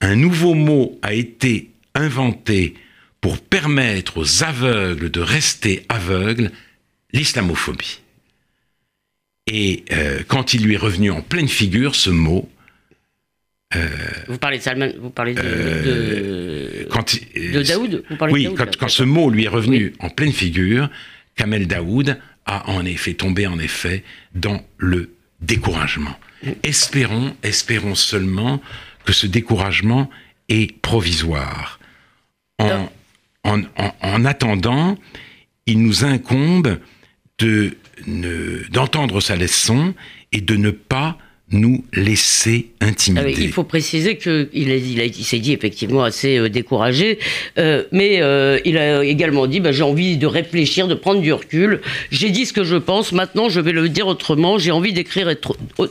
Un 0.00 0.16
nouveau 0.16 0.54
mot 0.54 0.98
a 1.02 1.12
été 1.12 1.70
inventé 1.94 2.74
pour 3.20 3.38
permettre 3.40 4.18
aux 4.18 4.44
aveugles 4.44 5.10
de 5.10 5.20
rester 5.20 5.84
aveugles, 5.88 6.52
l'islamophobie. 7.12 8.00
Et 9.48 9.84
euh, 9.92 10.22
quand 10.28 10.54
il 10.54 10.62
lui 10.62 10.74
est 10.74 10.78
revenu 10.78 11.10
en 11.10 11.22
pleine 11.22 11.48
figure, 11.48 11.94
ce 11.94 12.10
mot, 12.10 12.48
euh, 13.76 13.88
vous 14.28 14.38
parlez 14.38 14.58
de 14.58 14.62
Salman, 14.62 14.92
vous 14.98 15.10
parlez 15.10 15.34
de, 15.34 15.40
euh, 15.44 16.57
quand, 16.98 17.14
de 17.36 17.62
Daoud 17.62 18.04
Oui, 18.30 18.48
quand, 18.56 18.88
ce 18.88 19.02
mot 19.02 19.30
lui 19.30 19.44
est 19.44 19.48
revenu 19.48 19.92
en 20.00 20.10
pleine 20.10 20.32
figure, 20.32 20.90
Kamel 21.36 21.66
Daoud 21.66 22.18
a 22.46 22.70
en 22.70 22.84
effet 22.84 23.14
tombé 23.14 23.46
en 23.46 23.58
effet 23.58 24.02
dans 24.34 24.64
le 24.78 25.14
découragement. 25.40 26.18
Espérons, 26.62 27.36
espérons 27.42 27.94
seulement 27.94 28.60
que 29.04 29.12
ce 29.12 29.26
découragement 29.26 30.10
est 30.48 30.76
provisoire. 30.80 31.78
En, 32.58 32.88
en, 33.44 33.62
en, 34.02 34.24
attendant, 34.24 34.98
il 35.66 35.80
nous 35.82 36.04
incombe 36.04 36.78
de 37.38 37.76
d'entendre 38.70 39.20
sa 39.20 39.34
leçon 39.34 39.92
et 40.30 40.40
de 40.40 40.56
ne 40.56 40.70
pas 40.70 41.18
nous 41.50 41.84
laisser 41.94 42.68
intimider. 42.80 43.34
il 43.38 43.52
faut 43.52 43.64
préciser 43.64 44.18
qu'il 44.18 44.48
il, 44.52 44.70
il 44.70 45.24
s'est 45.24 45.38
dit 45.38 45.52
effectivement 45.52 46.02
assez 46.02 46.36
euh, 46.36 46.50
découragé, 46.50 47.18
euh, 47.58 47.84
mais 47.90 48.20
euh, 48.20 48.58
il 48.66 48.76
a 48.76 49.02
également 49.02 49.46
dit 49.46 49.60
bah, 49.60 49.72
j'ai 49.72 49.82
envie 49.82 50.18
de 50.18 50.26
réfléchir, 50.26 50.88
de 50.88 50.94
prendre 50.94 51.22
du 51.22 51.32
recul. 51.32 51.80
J'ai 52.10 52.30
dit 52.30 52.44
ce 52.44 52.52
que 52.52 52.64
je 52.64 52.76
pense, 52.76 53.12
maintenant 53.12 53.48
je 53.48 53.60
vais 53.60 53.72
le 53.72 53.88
dire 53.88 54.06
autrement. 54.06 54.58
J'ai 54.58 54.72
envie 54.72 54.92
d'écrire 54.92 55.34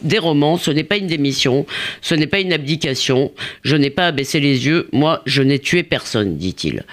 des 0.04 0.20
romans, 0.20 0.58
ce 0.58 0.70
n'est 0.70 0.84
pas 0.84 0.98
une 0.98 1.08
démission, 1.08 1.66
ce 2.02 2.14
n'est 2.14 2.28
pas 2.28 2.40
une 2.40 2.54
abdication, 2.54 3.32
je 3.64 3.76
n'ai 3.76 3.90
pas 3.90 4.08
à 4.08 4.12
baisser 4.12 4.40
les 4.40 4.68
yeux, 4.68 4.88
moi 4.94 5.24
je 5.26 5.42
n'ai 5.42 5.60
tué 5.60 5.82
personne, 5.82 6.38
dit-il. 6.38 6.84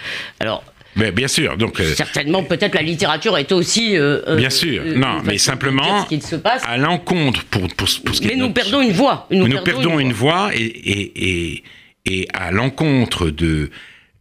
Alors 0.40 0.64
mais 0.96 1.10
bien 1.10 1.28
sûr. 1.28 1.56
Donc, 1.56 1.80
euh, 1.80 1.94
Certainement, 1.94 2.42
peut-être 2.44 2.74
la 2.74 2.82
littérature 2.82 3.36
est 3.36 3.52
aussi. 3.52 3.96
Euh, 3.96 4.22
euh, 4.28 4.36
bien 4.36 4.50
sûr. 4.50 4.82
non, 4.96 5.22
mais 5.24 5.38
simplement, 5.38 6.06
ce 6.08 6.20
se 6.20 6.36
passe. 6.36 6.62
à 6.66 6.76
l'encontre 6.76 7.44
pour, 7.44 7.62
pour, 7.74 7.88
pour, 8.04 8.14
ce 8.14 8.20
qui 8.20 8.28
Mais 8.28 8.36
nous 8.36 8.50
perdons 8.52 8.80
une 8.80 8.92
voix. 8.92 9.26
Nous, 9.30 9.48
nous 9.48 9.62
perdons, 9.62 9.98
une, 9.98 10.12
voix, 10.12 10.50
et, 10.54 10.62
et, 10.62 11.52
et, 11.52 11.64
et 12.06 12.28
à 12.32 12.50
l'encontre 12.50 13.30
de 13.30 13.70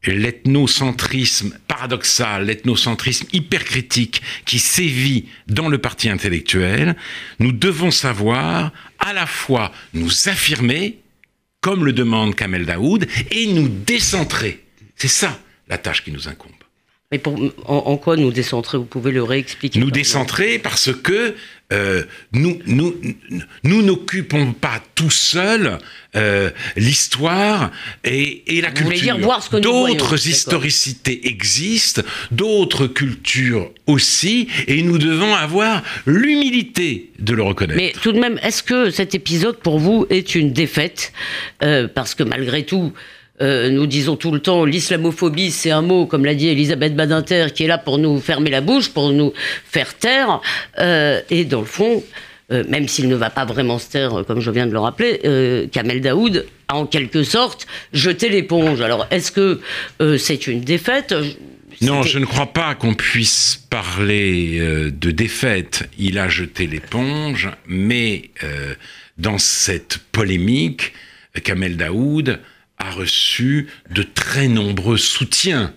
l'ethnocentrisme 0.05 1.57
paradoxal, 1.67 2.45
l'ethnocentrisme 2.45 3.27
hypercritique 3.31 4.21
qui 4.45 4.59
sévit 4.59 5.25
dans 5.47 5.69
le 5.69 5.77
parti 5.77 6.09
intellectuel, 6.09 6.95
nous 7.39 7.51
devons 7.51 7.91
savoir 7.91 8.71
à 8.99 9.13
la 9.13 9.25
fois 9.25 9.71
nous 9.93 10.27
affirmer, 10.27 10.99
comme 11.61 11.85
le 11.85 11.93
demande 11.93 12.35
Kamel 12.35 12.65
Daoud, 12.65 13.07
et 13.31 13.47
nous 13.47 13.69
décentrer. 13.69 14.63
C'est 14.95 15.07
ça 15.07 15.39
la 15.69 15.77
tâche 15.77 16.03
qui 16.03 16.11
nous 16.11 16.27
incombe. 16.27 16.51
Mais 17.13 17.19
pour, 17.19 17.39
en, 17.65 17.95
quoi 17.97 18.17
nous 18.17 18.31
décentrer? 18.31 18.79
Vous 18.79 18.85
pouvez 18.85 19.11
le 19.11 19.21
réexpliquer 19.21 19.79
Nous 19.79 19.91
décentrer 19.91 20.57
parce 20.57 20.91
que 20.91 21.35
euh, 21.71 22.01
nous 22.31 22.57
nous 22.65 22.95
nous 23.63 23.83
n'occupons 23.83 24.53
pas 24.53 24.81
tout 24.95 25.11
seuls 25.11 25.77
euh, 26.15 26.49
l'histoire 26.75 27.69
et, 28.03 28.57
et, 28.57 28.61
la 28.61 28.69
Vous 28.71 28.89
culture. 28.89 29.19
D'autres 29.61 30.27
historicités 30.27 31.27
existent, 31.27 32.01
d'autres 32.31 32.87
cultures 32.87 33.69
aussi, 33.85 34.47
et 34.67 34.81
nous 34.81 34.97
devons 34.97 35.35
avoir 35.35 35.83
l'humilité 36.07 37.11
de 37.19 37.35
le 37.35 37.43
reconnaître. 37.43 37.77
Mais 37.77 37.93
tout 38.01 38.11
de 38.11 38.19
même, 38.19 38.39
est-ce 38.41 38.63
que 38.63 38.89
cet 38.89 39.13
épisode 39.13 39.57
pour 39.57 39.77
vous 39.77 40.07
est 40.09 40.33
une 40.33 40.51
défaite? 40.51 41.13
Euh, 41.61 41.87
Parce 41.87 42.15
que 42.15 42.23
malgré 42.23 42.65
tout, 42.65 42.91
euh, 43.41 43.69
nous 43.69 43.87
disons 43.87 44.15
tout 44.15 44.31
le 44.31 44.39
temps 44.39 44.63
l'islamophobie, 44.63 45.49
c'est 45.49 45.71
un 45.71 45.81
mot, 45.81 46.05
comme 46.05 46.23
l'a 46.23 46.35
dit 46.35 46.49
Elisabeth 46.49 46.95
Badinter, 46.95 47.47
qui 47.53 47.63
est 47.63 47.67
là 47.67 47.79
pour 47.79 47.97
nous 47.97 48.19
fermer 48.19 48.51
la 48.51 48.61
bouche, 48.61 48.89
pour 48.89 49.09
nous 49.11 49.33
faire 49.65 49.95
taire. 49.97 50.39
Euh, 50.77 51.19
et 51.31 51.43
dans 51.43 51.61
le 51.61 51.65
fond, 51.65 52.03
euh, 52.51 52.63
même 52.69 52.87
s'il 52.87 53.07
ne 53.07 53.15
va 53.15 53.31
pas 53.31 53.45
vraiment 53.45 53.79
se 53.79 53.89
taire, 53.89 54.23
comme 54.27 54.39
je 54.39 54.51
viens 54.51 54.67
de 54.67 54.71
le 54.71 54.79
rappeler, 54.79 55.67
Kamel 55.71 56.01
Daoud 56.01 56.45
a 56.67 56.75
en 56.75 56.85
quelque 56.85 57.23
sorte 57.23 57.65
jeté 57.91 58.29
l'éponge. 58.29 58.81
Alors, 58.81 59.07
est-ce 59.09 59.31
que 59.31 59.61
c'est 60.17 60.45
une 60.47 60.61
défaite? 60.61 61.15
Non, 61.81 62.03
je 62.03 62.19
ne 62.19 62.25
crois 62.25 62.53
pas 62.53 62.75
qu'on 62.75 62.93
puisse 62.93 63.65
parler 63.69 64.59
de 64.91 65.11
défaite. 65.11 65.89
Il 65.97 66.19
a 66.19 66.29
jeté 66.29 66.67
l'éponge, 66.67 67.49
mais 67.65 68.29
dans 69.17 69.39
cette 69.39 69.97
polémique, 70.11 70.93
Kamel 71.43 71.77
Daoud 71.77 72.39
a 72.87 72.91
reçu 72.91 73.67
de 73.89 74.03
très 74.03 74.47
nombreux 74.47 74.97
soutiens. 74.97 75.73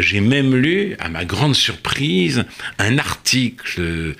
J'ai 0.00 0.20
même 0.20 0.56
lu, 0.56 0.96
à 0.98 1.10
ma 1.10 1.26
grande 1.26 1.54
surprise, 1.54 2.44
un 2.78 2.96
article 2.96 4.14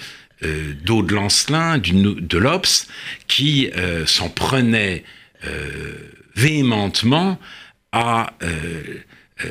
euh, 0.44 0.74
d'Aude 0.84 1.12
Lancelin, 1.12 1.78
de 1.78 2.38
l'Obs, 2.38 2.88
qui 3.28 3.70
euh, 3.76 4.04
s'en 4.04 4.28
prenait 4.28 5.04
euh, 5.46 5.94
véhémentement 6.34 7.38
à 7.92 8.32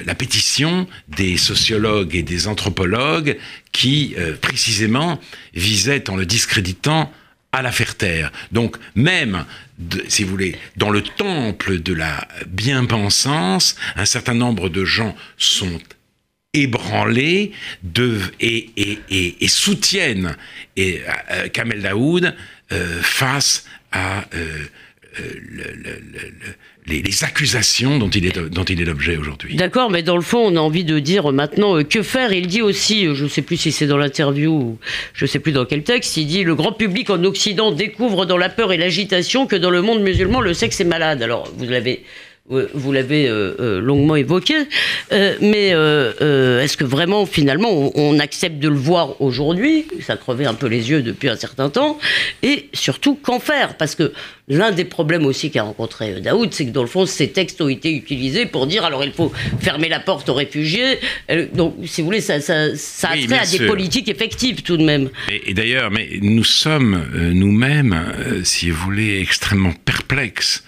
la 0.06 0.16
pétition 0.16 0.86
des 1.08 1.38
sociologues 1.38 2.14
et 2.14 2.24
des 2.24 2.48
anthropologues 2.48 3.38
qui, 3.72 4.16
précisément, 4.42 5.18
visaient, 5.54 6.10
en 6.10 6.18
le 6.18 6.26
discréditant, 6.26 7.10
à 7.54 7.62
la 7.62 7.72
faire 7.72 7.96
taire. 7.96 8.32
Donc, 8.52 8.78
même, 8.96 9.46
si 10.10 10.24
vous 10.24 10.32
voulez, 10.32 10.58
dans 10.76 10.90
le 10.90 11.02
temple 11.02 11.80
de 11.80 11.94
la 11.94 12.28
bien-pensance, 12.48 13.78
un 13.96 14.06
certain 14.06 14.34
nombre 14.34 14.68
de 14.70 14.84
gens 14.84 15.16
sont 15.38 15.80
ébranlés 16.54 17.52
et, 18.40 19.48
soutiennent 19.48 20.36
euh, 20.78 21.48
Kamel 21.54 21.82
Daoud 21.82 22.36
euh, 22.72 23.02
face 23.02 23.66
à 23.92 24.26
euh, 24.36 24.66
les, 26.88 27.02
les, 27.02 27.24
accusations 27.24 27.98
dont 27.98 28.10
il 28.10 28.26
est, 28.26 28.38
dont 28.38 28.64
il 28.64 28.82
est 28.82 28.86
l'objet 28.86 29.18
aujourd'hui. 29.18 29.56
D'accord, 29.56 29.90
mais 29.90 30.04
dans 30.04 30.16
le 30.16 30.22
fond, 30.22 30.40
on 30.40 30.56
a 30.56 30.60
envie 30.60 30.84
de 30.84 31.00
dire 31.00 31.32
maintenant 31.32 31.84
que 31.84 32.02
faire? 32.02 32.34
Il 32.34 32.48
dit 32.48 32.62
aussi, 32.62 33.08
je 33.14 33.24
ne 33.24 33.30
sais 33.30 33.42
plus 33.42 33.58
si 33.58 33.72
c'est 33.72 33.88
dans 33.88 33.98
l'interview 33.98 34.52
ou 34.52 34.80
je 35.14 35.26
ne 35.26 35.28
sais 35.28 35.40
plus 35.40 35.52
dans 35.52 35.66
quel 35.66 35.84
texte, 35.84 36.18
il 36.18 36.28
dit 36.28 36.44
le 36.44 36.56
grand 36.56 36.74
public 36.74 37.10
en 37.10 37.24
Occident 37.24 37.72
découvre 37.72 38.26
dans 38.26 38.38
la 38.38 38.50
peur 38.50 38.74
et 38.74 38.78
l'agitation 38.78 39.48
que 39.48 39.56
dans 39.56 39.70
le 39.70 39.82
monde 39.82 40.02
musulman, 40.02 40.42
le 40.42 40.54
sexe 40.54 40.82
est 40.82 40.86
malade. 40.86 41.22
Alors, 41.22 41.52
vous 41.58 41.66
l'avez 41.66 42.04
vous 42.50 42.92
l'avez 42.92 43.30
euh, 43.30 43.56
euh, 43.62 43.80
longuement 43.80 44.18
évoqué, 44.18 44.56
euh, 45.14 45.36
mais 45.40 45.70
est-ce 45.70 46.76
que 46.76 46.84
vraiment, 46.84 47.26
finalement, 47.26 47.92
on, 47.96 48.20
accepte 48.20 48.60
de 48.60 48.70
le 48.70 48.76
voir 48.76 49.22
aujourd'hui 49.22 49.86
Ça 50.02 50.18
crevait 50.18 50.46
un 50.46 50.54
peu 50.54 50.68
les 50.68 50.90
yeux 50.90 51.02
depuis 51.02 51.30
un 51.30 51.36
certain 51.36 51.70
temps. 51.70 51.98
Et 52.42 52.70
surtout, 52.74 53.16
qu'en 53.16 53.40
faire? 53.40 53.76
Parce 53.76 53.96
que 53.96 54.14
l'un 54.48 54.72
des 54.72 54.86
problèmes 54.86 55.26
aussi 55.26 55.52
qu'a 55.52 55.64
rencontré 55.64 56.22
Daoud, 56.22 56.54
c'est 56.54 56.66
que 56.66 56.72
dans 56.72 56.84
le 56.84 56.88
fond, 56.88 57.06
ces 57.06 57.30
textes 57.30 57.62
ont 57.62 57.70
été 57.70 57.92
utilisés 57.92 58.46
pour 58.46 58.68
dire 58.68 58.86
alors 58.86 59.04
il 59.04 59.12
faut 59.12 59.32
fermer 59.60 59.90
la 59.90 60.00
porte 60.00 60.30
aux 60.30 60.34
réfugiés. 60.34 61.00
Donc, 61.54 61.76
si 61.86 62.02
vous 62.02 62.08
voulez, 62.08 62.22
ça, 62.22 62.40
ça, 62.40 62.76
ça 62.76 63.10
a 63.10 63.18
trait 63.18 63.40
à 63.40 63.46
des 63.46 63.66
politiques 63.66 64.10
effectives 64.10 64.62
tout 64.62 64.78
de 64.78 64.84
même. 64.84 65.10
Et, 65.32 65.52
et 65.52 65.54
d'ailleurs, 65.54 65.92
mais 65.92 66.10
nous 66.22 66.44
sommes 66.44 67.06
nous-mêmes, 67.14 68.42
si 68.44 68.70
vous 68.70 68.84
voulez, 68.84 69.20
extrêmement 69.22 69.74
perplexes 69.86 70.64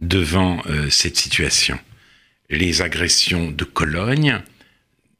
devant 0.00 0.62
euh, 0.66 0.88
cette 0.90 1.16
situation. 1.16 1.78
Les 2.48 2.82
agressions 2.82 3.50
de 3.50 3.64
Cologne, 3.64 4.40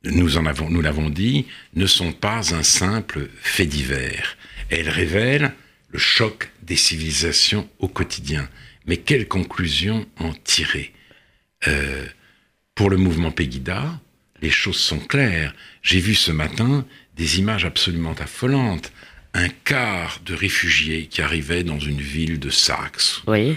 nous 0.05 0.37
en 0.37 0.47
avons, 0.47 0.71
nous 0.71 0.81
l'avons 0.81 1.11
dit, 1.11 1.47
ne 1.75 1.87
sont 1.87 2.13
pas 2.13 2.55
un 2.55 2.63
simple 2.63 3.29
fait 3.41 3.67
divers. 3.67 4.37
Elles 4.71 4.89
révèlent 4.89 5.53
le 5.91 5.99
choc 5.99 6.51
des 6.63 6.77
civilisations 6.77 7.69
au 7.79 7.89
quotidien. 7.89 8.49
Mais 8.87 8.97
quelle 8.97 9.29
conclusion 9.29 10.07
en 10.19 10.33
tirer? 10.33 10.93
Euh, 11.69 12.07
Pour 12.75 12.91
le 12.91 12.97
mouvement 12.97 13.31
Pegida, 13.31 14.01
les 14.41 14.51
choses 14.51 14.79
sont 14.79 14.99
claires. 14.99 15.55
J'ai 15.83 16.01
vu 16.01 16.15
ce 16.15 16.33
matin 16.33 16.87
des 17.17 17.39
images 17.39 17.67
absolument 17.67 18.15
affolantes. 18.15 18.93
Un 19.35 19.49
quart 19.49 20.21
de 20.25 20.35
réfugiés 20.35 21.07
qui 21.07 21.21
arrivaient 21.21 21.63
dans 21.63 21.79
une 21.79 22.01
ville 22.01 22.41
de 22.41 22.51
Saxe. 22.51 23.23
Oui 23.27 23.57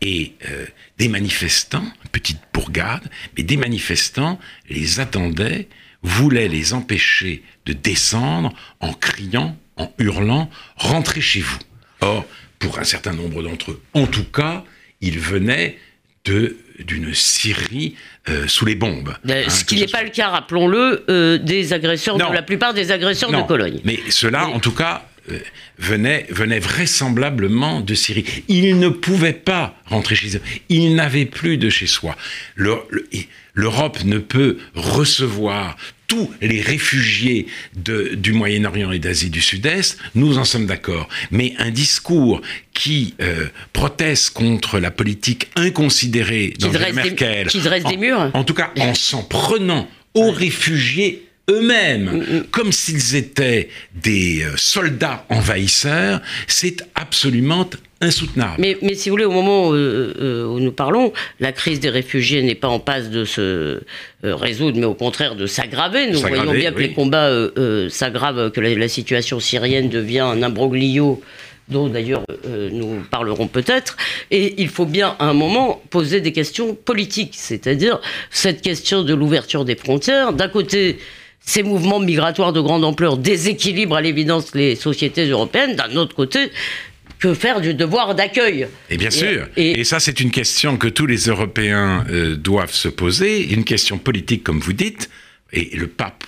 et, 0.00 0.32
euh, 0.48 0.66
des 0.98 1.08
manifestants, 1.08 1.84
petite 2.12 2.40
bourgade, 2.52 3.08
mais 3.36 3.42
des 3.42 3.56
manifestants 3.56 4.38
les 4.68 5.00
attendaient, 5.00 5.68
voulaient 6.02 6.48
les 6.48 6.72
empêcher 6.72 7.42
de 7.66 7.72
descendre 7.72 8.52
en 8.80 8.92
criant, 8.92 9.56
en 9.76 9.92
hurlant, 9.98 10.50
rentrez 10.76 11.20
chez 11.20 11.40
vous. 11.40 11.58
Or, 12.00 12.24
pour 12.58 12.78
un 12.78 12.84
certain 12.84 13.12
nombre 13.12 13.42
d'entre 13.42 13.72
eux, 13.72 13.82
en 13.94 14.06
tout 14.06 14.24
cas, 14.24 14.64
ils 15.00 15.18
venaient 15.18 15.78
de 16.24 16.56
d'une 16.78 17.12
Syrie 17.12 17.96
euh, 18.28 18.46
sous 18.46 18.64
les 18.64 18.76
bombes. 18.76 19.12
Euh, 19.28 19.44
hein, 19.44 19.50
ce 19.50 19.64
qui 19.64 19.76
n'est 19.80 19.88
pas 19.88 20.04
le 20.04 20.10
cas, 20.10 20.28
rappelons-le, 20.28 21.38
des 21.38 21.72
agresseurs, 21.72 22.16
de 22.16 22.22
la 22.22 22.42
plupart 22.42 22.72
des 22.72 22.92
agresseurs 22.92 23.32
de 23.32 23.42
Cologne. 23.48 23.80
Mais 23.84 23.98
cela, 24.10 24.46
en 24.46 24.60
tout 24.60 24.70
cas, 24.70 25.02
euh, 25.02 25.17
venait, 25.78 26.26
venait 26.30 26.58
vraisemblablement 26.58 27.80
de 27.80 27.94
Syrie. 27.94 28.24
Il 28.48 28.78
ne 28.78 28.88
pouvait 28.88 29.32
pas 29.32 29.76
rentrer 29.86 30.14
chez 30.14 30.36
eux. 30.36 30.42
Il 30.68 30.94
n'avait 30.94 31.26
plus 31.26 31.58
de 31.58 31.70
chez 31.70 31.86
soi. 31.86 32.16
L'Europe 32.56 34.04
ne 34.04 34.18
peut 34.18 34.58
recevoir 34.74 35.76
tous 36.08 36.30
les 36.40 36.62
réfugiés 36.62 37.46
de, 37.76 38.14
du 38.14 38.32
Moyen-Orient 38.32 38.90
et 38.92 38.98
d'Asie 38.98 39.28
du 39.28 39.42
Sud-Est, 39.42 39.98
nous 40.14 40.38
en 40.38 40.44
sommes 40.44 40.66
d'accord. 40.66 41.06
Mais 41.30 41.54
un 41.58 41.70
discours 41.70 42.40
qui 42.72 43.14
euh, 43.20 43.46
proteste 43.74 44.30
contre 44.30 44.78
la 44.78 44.90
politique 44.90 45.50
inconsidérée 45.54 46.54
d'Angela 46.58 46.92
Merkel, 46.92 47.48
qui 47.48 47.60
dresse 47.60 47.84
des 47.84 47.98
murs, 47.98 48.30
en 48.32 48.42
tout 48.42 48.54
cas 48.54 48.72
en 48.78 48.94
s'en 48.94 49.22
prenant 49.22 49.86
aux 50.14 50.30
réfugiés 50.30 51.27
eux-mêmes, 51.50 52.10
mm, 52.10 52.36
mm. 52.36 52.44
comme 52.50 52.72
s'ils 52.72 53.16
étaient 53.16 53.68
des 53.94 54.42
euh, 54.42 54.56
soldats 54.56 55.24
envahisseurs, 55.28 56.20
c'est 56.46 56.86
absolument 56.94 57.68
insoutenable. 58.00 58.54
Mais, 58.58 58.76
mais, 58.82 58.94
si 58.94 59.08
vous 59.08 59.14
voulez, 59.14 59.24
au 59.24 59.32
moment 59.32 59.68
où, 59.68 59.74
euh, 59.74 60.58
nous 60.60 60.70
parlons, 60.72 61.12
la 61.40 61.52
crise 61.52 61.80
des 61.80 61.90
réfugiés 61.90 62.42
n'est 62.42 62.54
pas 62.54 62.68
en 62.68 62.78
passe 62.78 63.10
de 63.10 63.24
se 63.24 63.40
euh, 63.40 63.80
résoudre, 64.22 64.78
mais 64.78 64.86
au 64.86 64.94
contraire 64.94 65.34
de 65.34 65.46
s'aggraver. 65.46 66.10
Nous 66.10 66.20
voyons 66.20 66.52
bien 66.52 66.72
que 66.72 66.80
les 66.80 66.92
combats 66.92 67.30
s'aggravent, 67.88 68.50
que 68.50 68.60
la, 68.60 68.88
situation 68.88 69.40
syrienne 69.40 69.88
devient 69.88 70.20
un 70.20 70.42
imbroglio 70.42 71.20
dont 71.68 71.88
d'ailleurs 71.88 72.24
nous 72.72 73.02
parlerons 73.10 73.46
peut-être, 73.46 73.98
et 74.30 74.54
il 74.62 74.68
faut 74.70 74.86
bien 74.86 75.14
à 75.18 75.26
un 75.26 75.34
moment 75.34 75.82
poser 75.90 76.22
des 76.22 76.32
questions 76.32 76.74
politiques, 76.74 77.34
c'est-à-dire 77.36 78.00
cette 78.30 78.62
question 78.62 79.02
de 79.02 79.12
l'ouverture 79.12 79.66
des 79.66 79.76
frontières. 79.76 80.32
D'un 80.32 80.48
côté, 80.48 80.98
ces 81.40 81.62
mouvements 81.62 82.00
migratoires 82.00 82.52
de 82.52 82.60
grande 82.60 82.84
ampleur 82.84 83.16
déséquilibrent 83.16 83.96
à 83.96 84.00
l'évidence 84.00 84.54
les 84.54 84.76
sociétés 84.76 85.26
européennes. 85.28 85.76
D'un 85.76 85.96
autre 85.96 86.14
côté, 86.14 86.50
que 87.18 87.34
faire 87.34 87.60
du 87.60 87.74
devoir 87.74 88.14
d'accueil? 88.14 88.68
Et 88.90 88.96
bien 88.96 89.10
sûr. 89.10 89.48
Et, 89.56 89.84
ça, 89.84 90.00
c'est 90.00 90.20
une 90.20 90.30
question 90.30 90.76
que 90.76 90.88
tous 90.88 91.06
les 91.06 91.26
Européens 91.26 92.04
euh, 92.10 92.36
doivent 92.36 92.74
se 92.74 92.88
poser, 92.88 93.52
une 93.52 93.64
question 93.64 93.98
politique, 93.98 94.44
comme 94.44 94.60
vous 94.60 94.72
dites. 94.72 95.10
Et 95.52 95.76
le 95.76 95.86
pape, 95.86 96.24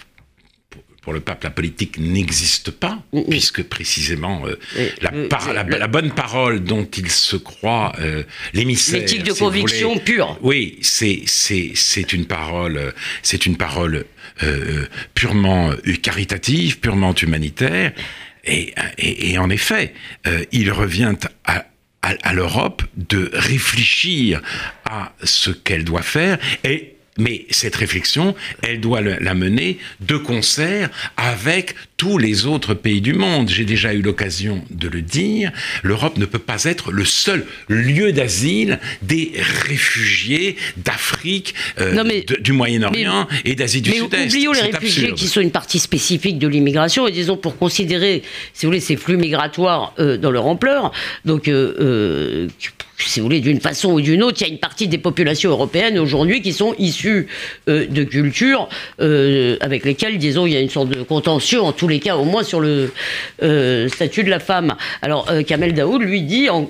pour 1.11 1.15
le 1.17 1.21
pape, 1.21 1.43
la 1.43 1.51
politique 1.51 1.99
n'existe 1.99 2.71
pas, 2.71 3.03
mm, 3.13 3.19
mm. 3.19 3.25
puisque 3.31 3.65
précisément 3.65 4.45
euh, 4.47 4.57
la, 5.03 5.89
bonne 5.89 6.13
parole 6.13 6.63
dont 6.63 6.85
il 6.85 7.11
se 7.11 7.35
croit 7.35 7.93
euh, 7.99 8.23
l'émissaire. 8.53 9.01
L'éthique 9.01 9.25
de 9.25 9.33
conviction 9.33 9.99
pure. 9.99 10.39
Oui, 10.41 10.79
c'est 10.83 11.25
c'est 11.27 12.13
une 12.13 12.27
parole, 12.27 12.95
c'est 13.25 13.45
une 13.45 13.57
parole 13.57 14.05
euh, 14.45 14.87
purement 15.15 15.73
caritative, 16.01 16.79
purement 16.79 17.13
humanitaire. 17.13 17.91
Et, 18.45 18.73
et, 18.99 19.37
en 19.39 19.51
effet, 19.51 19.93
euh, 20.29 20.45
il 20.53 20.71
revient 20.71 21.15
à, 21.45 21.67
à, 22.03 22.15
à 22.23 22.33
l'Europe 22.33 22.85
de 22.97 23.31
réfléchir 23.35 24.41
à 24.85 25.13
ce 25.25 25.51
qu'elle 25.51 25.83
doit 25.83 26.03
faire 26.03 26.39
et 26.63 26.95
mais 27.21 27.47
cette 27.51 27.77
réflexion, 27.77 28.35
elle 28.63 28.81
doit 28.81 29.01
la 29.01 29.35
mener 29.35 29.79
de 30.01 30.17
concert 30.17 30.91
avec 31.17 31.75
tous 31.97 32.17
les 32.17 32.47
autres 32.47 32.73
pays 32.73 33.03
du 33.03 33.13
monde. 33.13 33.51
J'ai 33.51 33.67
déjà 33.67 33.93
eu 33.93 34.01
l'occasion 34.01 34.65
de 34.71 34.89
le 34.89 35.03
dire, 35.03 35.53
l'Europe 35.83 36.17
ne 36.17 36.25
peut 36.25 36.39
pas 36.39 36.65
être 36.65 36.93
le 36.93 37.05
seul 37.05 37.45
lieu 37.69 38.13
d'asile 38.13 38.81
des 39.03 39.33
réfugiés 39.67 40.57
d'Afrique, 40.79 41.55
euh, 41.79 42.23
du 42.41 42.53
Moyen-Orient 42.53 43.29
et 43.45 43.55
d'Asie 43.55 43.83
du 43.83 43.93
Sud-Est. 43.93 44.29
Oublions 44.29 44.53
les 44.53 44.63
réfugiés 44.63 45.13
qui 45.13 45.29
sont 45.29 45.43
une 45.43 45.51
partie 45.51 45.79
spécifique 45.79 46.39
de 46.39 46.49
l'immigration, 46.49 47.07
et 47.07 47.13
disons 47.13 47.37
pour 47.37 47.59
considérer, 47.59 48.23
si 48.55 48.65
vous 48.65 48.71
voulez, 48.71 48.81
ces 48.81 48.97
flux 48.97 49.19
migratoires 49.19 49.93
euh, 49.99 50.17
dans 50.17 50.31
leur 50.31 50.47
ampleur, 50.47 50.93
donc 51.27 51.49
euh, 51.49 52.49
si 53.09 53.21
vous 53.21 53.27
voulez, 53.27 53.41
d'une 53.41 53.61
façon 53.61 53.93
ou 53.93 54.01
d'une 54.01 54.23
autre, 54.23 54.39
il 54.41 54.47
y 54.47 54.51
a 54.51 54.53
une 54.53 54.59
partie 54.59 54.89
des 54.89 54.99
populations 54.99 55.51
européennes 55.51 55.99
aujourd'hui 55.99 56.43
qui 56.43 56.53
sont 56.53 56.75
issues 56.79 57.29
euh, 57.69 57.87
de 57.87 58.05
cultures 58.05 58.69
euh, 59.01 59.57
avec 59.61 59.85
lesquelles, 59.85 60.19
disons, 60.19 60.47
il 60.47 60.53
y 60.53 60.57
a 60.57 60.61
une 60.61 60.71
sorte 60.71 60.89
de 60.89 61.03
contention, 61.03 61.65
en 61.65 61.73
tous 61.73 61.89
les 61.89 62.01
cas, 62.01 62.17
au 62.17 62.25
moins 62.25 62.43
sur 62.43 62.61
le 62.61 62.93
euh, 63.43 63.89
statut 63.89 64.25
de 64.25 64.31
la 64.31 64.41
femme. 64.41 64.77
Alors, 65.03 65.29
Kamel 65.47 65.75
Daoud 65.75 66.03
lui 66.03 66.23
dit, 66.23 66.49
en, 66.49 66.69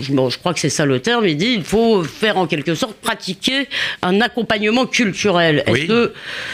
je, 0.00 0.38
crois 0.38 0.54
que 0.54 0.60
c'est 0.60 0.70
ça 0.70 0.86
le 0.86 1.00
terme, 1.00 1.26
il 1.26 1.36
dit 1.36 1.54
il 1.54 1.64
faut 1.64 2.02
faire 2.04 2.36
en 2.36 2.46
quelque 2.46 2.74
sorte 2.74 2.96
pratiquer 2.96 3.68
un 4.02 4.20
accompagnement 4.20 4.86
culturel. 4.86 5.64
Oui. 5.68 5.86
Que, 5.86 6.12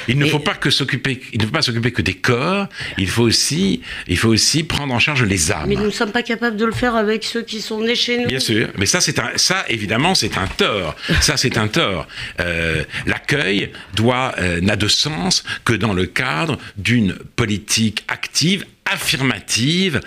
il 0.08 0.18
ne 0.18 0.26
faut 0.26 0.38
pas 0.38 0.54
que 0.54 0.70
s'occuper, 0.70 1.20
il 1.32 1.40
ne 1.40 1.46
faut 1.46 1.52
pas 1.52 1.62
s'occuper 1.62 1.92
que 1.92 2.02
des 2.02 2.14
corps. 2.14 2.68
Il 2.98 3.08
faut 3.08 3.22
aussi, 3.22 3.82
il 4.06 4.16
faut 4.16 4.28
aussi 4.28 4.64
prendre 4.64 4.92
en 4.94 4.98
charge 4.98 5.22
les 5.24 5.52
âmes. 5.52 5.66
Mais 5.68 5.76
nous 5.76 5.86
ne 5.86 5.90
sommes 5.90 6.12
pas 6.12 6.22
capables 6.22 6.56
de 6.56 6.64
le 6.64 6.72
faire 6.72 6.96
avec 6.96 7.24
ceux 7.24 7.42
qui 7.42 7.60
sont 7.60 7.80
nés 7.80 7.94
chez 7.94 8.18
nous. 8.18 8.26
Bien 8.26 8.40
sûr, 8.40 8.68
mais 8.76 8.86
ça 8.86 9.00
c'est 9.00 9.18
un, 9.18 9.30
ça 9.36 9.64
évidemment 9.68 10.14
c'est 10.14 10.36
un 10.38 10.46
tort. 10.46 10.96
ça 11.20 11.36
c'est 11.36 11.56
un 11.56 11.68
tort. 11.68 12.06
Euh, 12.40 12.84
l'accueil 13.06 13.70
doit 13.94 14.34
euh, 14.38 14.60
n'a 14.60 14.76
de 14.76 14.88
sens 14.88 15.44
que 15.64 15.72
dans 15.72 15.92
le 15.92 16.06
cadre 16.06 16.58
d'une 16.76 17.14
politique 17.14 18.04
active, 18.08 18.64
affirmative 18.84 20.00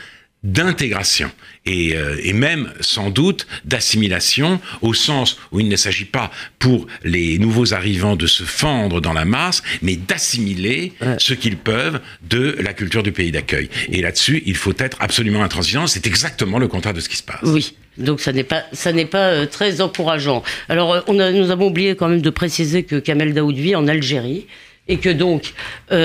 d'intégration 0.43 1.31
et, 1.65 1.95
euh, 1.95 2.15
et, 2.23 2.33
même 2.33 2.71
sans 2.81 3.09
doute 3.09 3.47
d'assimilation 3.65 4.59
au 4.81 4.93
sens 4.93 5.37
où 5.51 5.59
il 5.59 5.69
ne 5.69 5.75
s'agit 5.75 6.05
pas 6.05 6.31
pour 6.59 6.87
les 7.03 7.37
nouveaux 7.39 7.73
arrivants 7.73 8.15
de 8.15 8.27
se 8.27 8.43
fendre 8.43 9.01
dans 9.01 9.13
la 9.13 9.25
masse, 9.25 9.63
mais 9.81 9.95
d'assimiler 9.95 10.93
ce 11.17 11.33
qu'ils 11.33 11.57
peuvent 11.57 12.01
de 12.29 12.55
la 12.59 12.73
culture 12.73 13.03
du 13.03 13.11
pays 13.11 13.31
d'accueil. 13.31 13.69
Et 13.89 14.01
là-dessus, 14.01 14.43
il 14.45 14.55
faut 14.55 14.73
être 14.77 14.97
absolument 14.99 15.43
intransigeant. 15.43 15.87
C'est 15.87 16.07
exactement 16.07 16.59
le 16.59 16.67
contraire 16.67 16.93
de 16.93 16.99
ce 16.99 17.09
qui 17.09 17.17
se 17.17 17.23
passe. 17.23 17.39
Oui. 17.43 17.75
Donc 17.97 18.21
ça 18.21 18.31
n'est 18.31 18.43
pas 18.43 18.63
ça 18.71 18.91
n'est 18.91 19.05
pas 19.05 19.27
euh, 19.29 19.45
très 19.45 19.81
encourageant. 19.81 20.41
Alors 20.67 20.93
euh, 20.93 21.01
on 21.07 21.19
a, 21.19 21.31
nous 21.31 21.51
avons 21.51 21.67
oublié 21.67 21.95
quand 21.95 22.07
même 22.07 22.21
de 22.21 22.29
préciser 22.29 22.83
que 22.83 22.95
Kamel 22.95 23.33
Daoud 23.33 23.55
vit 23.55 23.75
en 23.75 23.87
Algérie 23.87 24.47
et 24.87 24.97
que 24.97 25.09
donc 25.09 25.53
euh, 25.91 25.95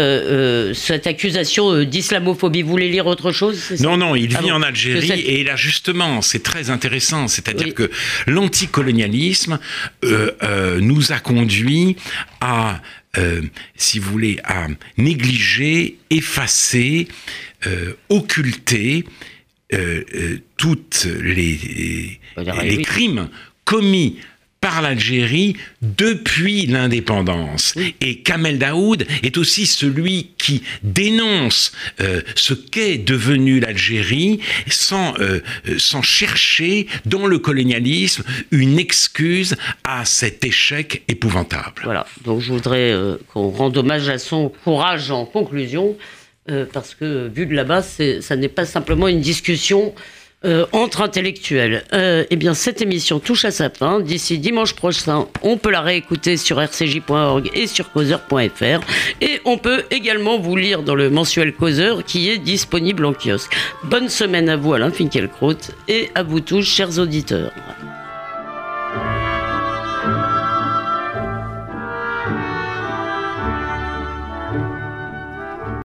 euh, 0.70 0.74
cette 0.74 1.06
accusation 1.06 1.72
euh, 1.72 1.84
d'islamophobie, 1.84 2.62
vous 2.62 2.70
voulez 2.70 2.88
lire 2.88 3.06
autre 3.06 3.32
chose 3.32 3.72
Non, 3.80 3.96
non, 3.96 4.14
il 4.14 4.28
vit 4.28 4.36
ah 4.50 4.54
en 4.54 4.62
Algérie 4.62 5.20
et 5.20 5.42
là 5.42 5.56
justement, 5.56 6.22
c'est 6.22 6.42
très 6.42 6.70
intéressant, 6.70 7.26
c'est-à-dire 7.26 7.74
que 7.74 7.90
l'anticolonialisme 8.26 9.58
nous 10.02 11.12
a 11.12 11.18
conduit 11.18 11.96
à, 12.40 12.80
si 13.76 13.98
vous 13.98 14.10
voulez, 14.10 14.38
à 14.44 14.68
négliger, 14.96 15.98
effacer, 16.10 17.08
occulter 18.08 19.04
toutes 20.56 21.06
les, 21.20 22.20
les 22.62 22.82
crimes 22.82 23.28
commis 23.64 24.18
par 24.61 24.83
l'Algérie 24.83 25.57
depuis 25.83 26.66
l'indépendance. 26.66 27.75
Et 28.01 28.21
Kamel 28.21 28.59
Daoud 28.59 29.07
est 29.23 29.37
aussi 29.38 29.66
celui 29.66 30.31
qui 30.38 30.62
dénonce 30.83 31.73
euh, 32.01 32.23
ce 32.35 32.55
qu'est 32.55 32.99
devenu 32.99 33.61
l'Algérie 33.61 34.40
sans, 34.68 35.14
euh, 35.21 35.40
sans 35.79 36.03
chercher 36.03 36.87
dans 37.07 37.27
le 37.27 37.38
colonialisme 37.38 38.25
une 38.51 38.79
excuse 38.79 39.57
à 39.85 40.05
cet 40.05 40.44
échec 40.44 41.03
épouvantable. 41.09 41.83
Voilà, 41.85 42.07
donc 42.25 42.40
je 42.40 42.53
voudrais 42.53 42.90
euh, 42.90 43.16
qu'on 43.33 43.51
rende 43.51 43.77
hommage 43.77 44.09
à 44.09 44.18
son 44.18 44.49
courage 44.64 45.11
en 45.11 45.25
conclusion, 45.25 45.97
parce 46.73 46.94
que 46.94 47.29
vu 47.29 47.44
de 47.44 47.55
là-bas, 47.55 47.83
ça 47.83 48.37
n'est 48.37 48.49
pas 48.49 48.64
simplement 48.64 49.07
une 49.07 49.21
discussion 49.21 49.94
euh, 50.44 50.66
entre 50.72 51.03
intellectuels. 51.03 51.85
Euh, 51.92 52.24
eh 52.31 52.37
bien, 52.37 52.55
cette 52.55 52.81
émission 52.81 53.18
touche 53.18 53.44
à 53.44 53.51
sa 53.51 53.70
fin. 53.70 53.98
D'ici 53.98 54.38
dimanche 54.38 54.74
prochain, 54.74 55.27
on 55.42 55.57
peut 55.57 55.70
la 55.70 55.81
réécouter 55.81 56.37
sur 56.37 56.59
rcj.org 56.59 57.51
et 57.55 57.66
sur 57.66 57.90
causeur.fr. 57.90 58.81
Et 59.20 59.40
on 59.44 59.59
peut 59.59 59.85
également 59.90 60.38
vous 60.38 60.57
lire 60.57 60.83
dans 60.83 60.94
le 60.94 61.11
mensuel 61.11 61.53
Causeur 61.53 62.05
qui 62.05 62.29
est 62.31 62.38
disponible 62.38 63.05
en 63.05 63.14
kiosque. 63.14 63.57
Bonne 63.85 64.09
semaine 64.09 64.48
à 64.48 64.57
vous, 64.57 64.74
Alain 64.74 64.92
Finkielkraut, 64.92 65.72
et 65.88 66.11
à 66.14 66.22
vous 66.22 66.40
tous, 66.40 66.62
chers 66.62 66.98
auditeurs. 66.98 67.53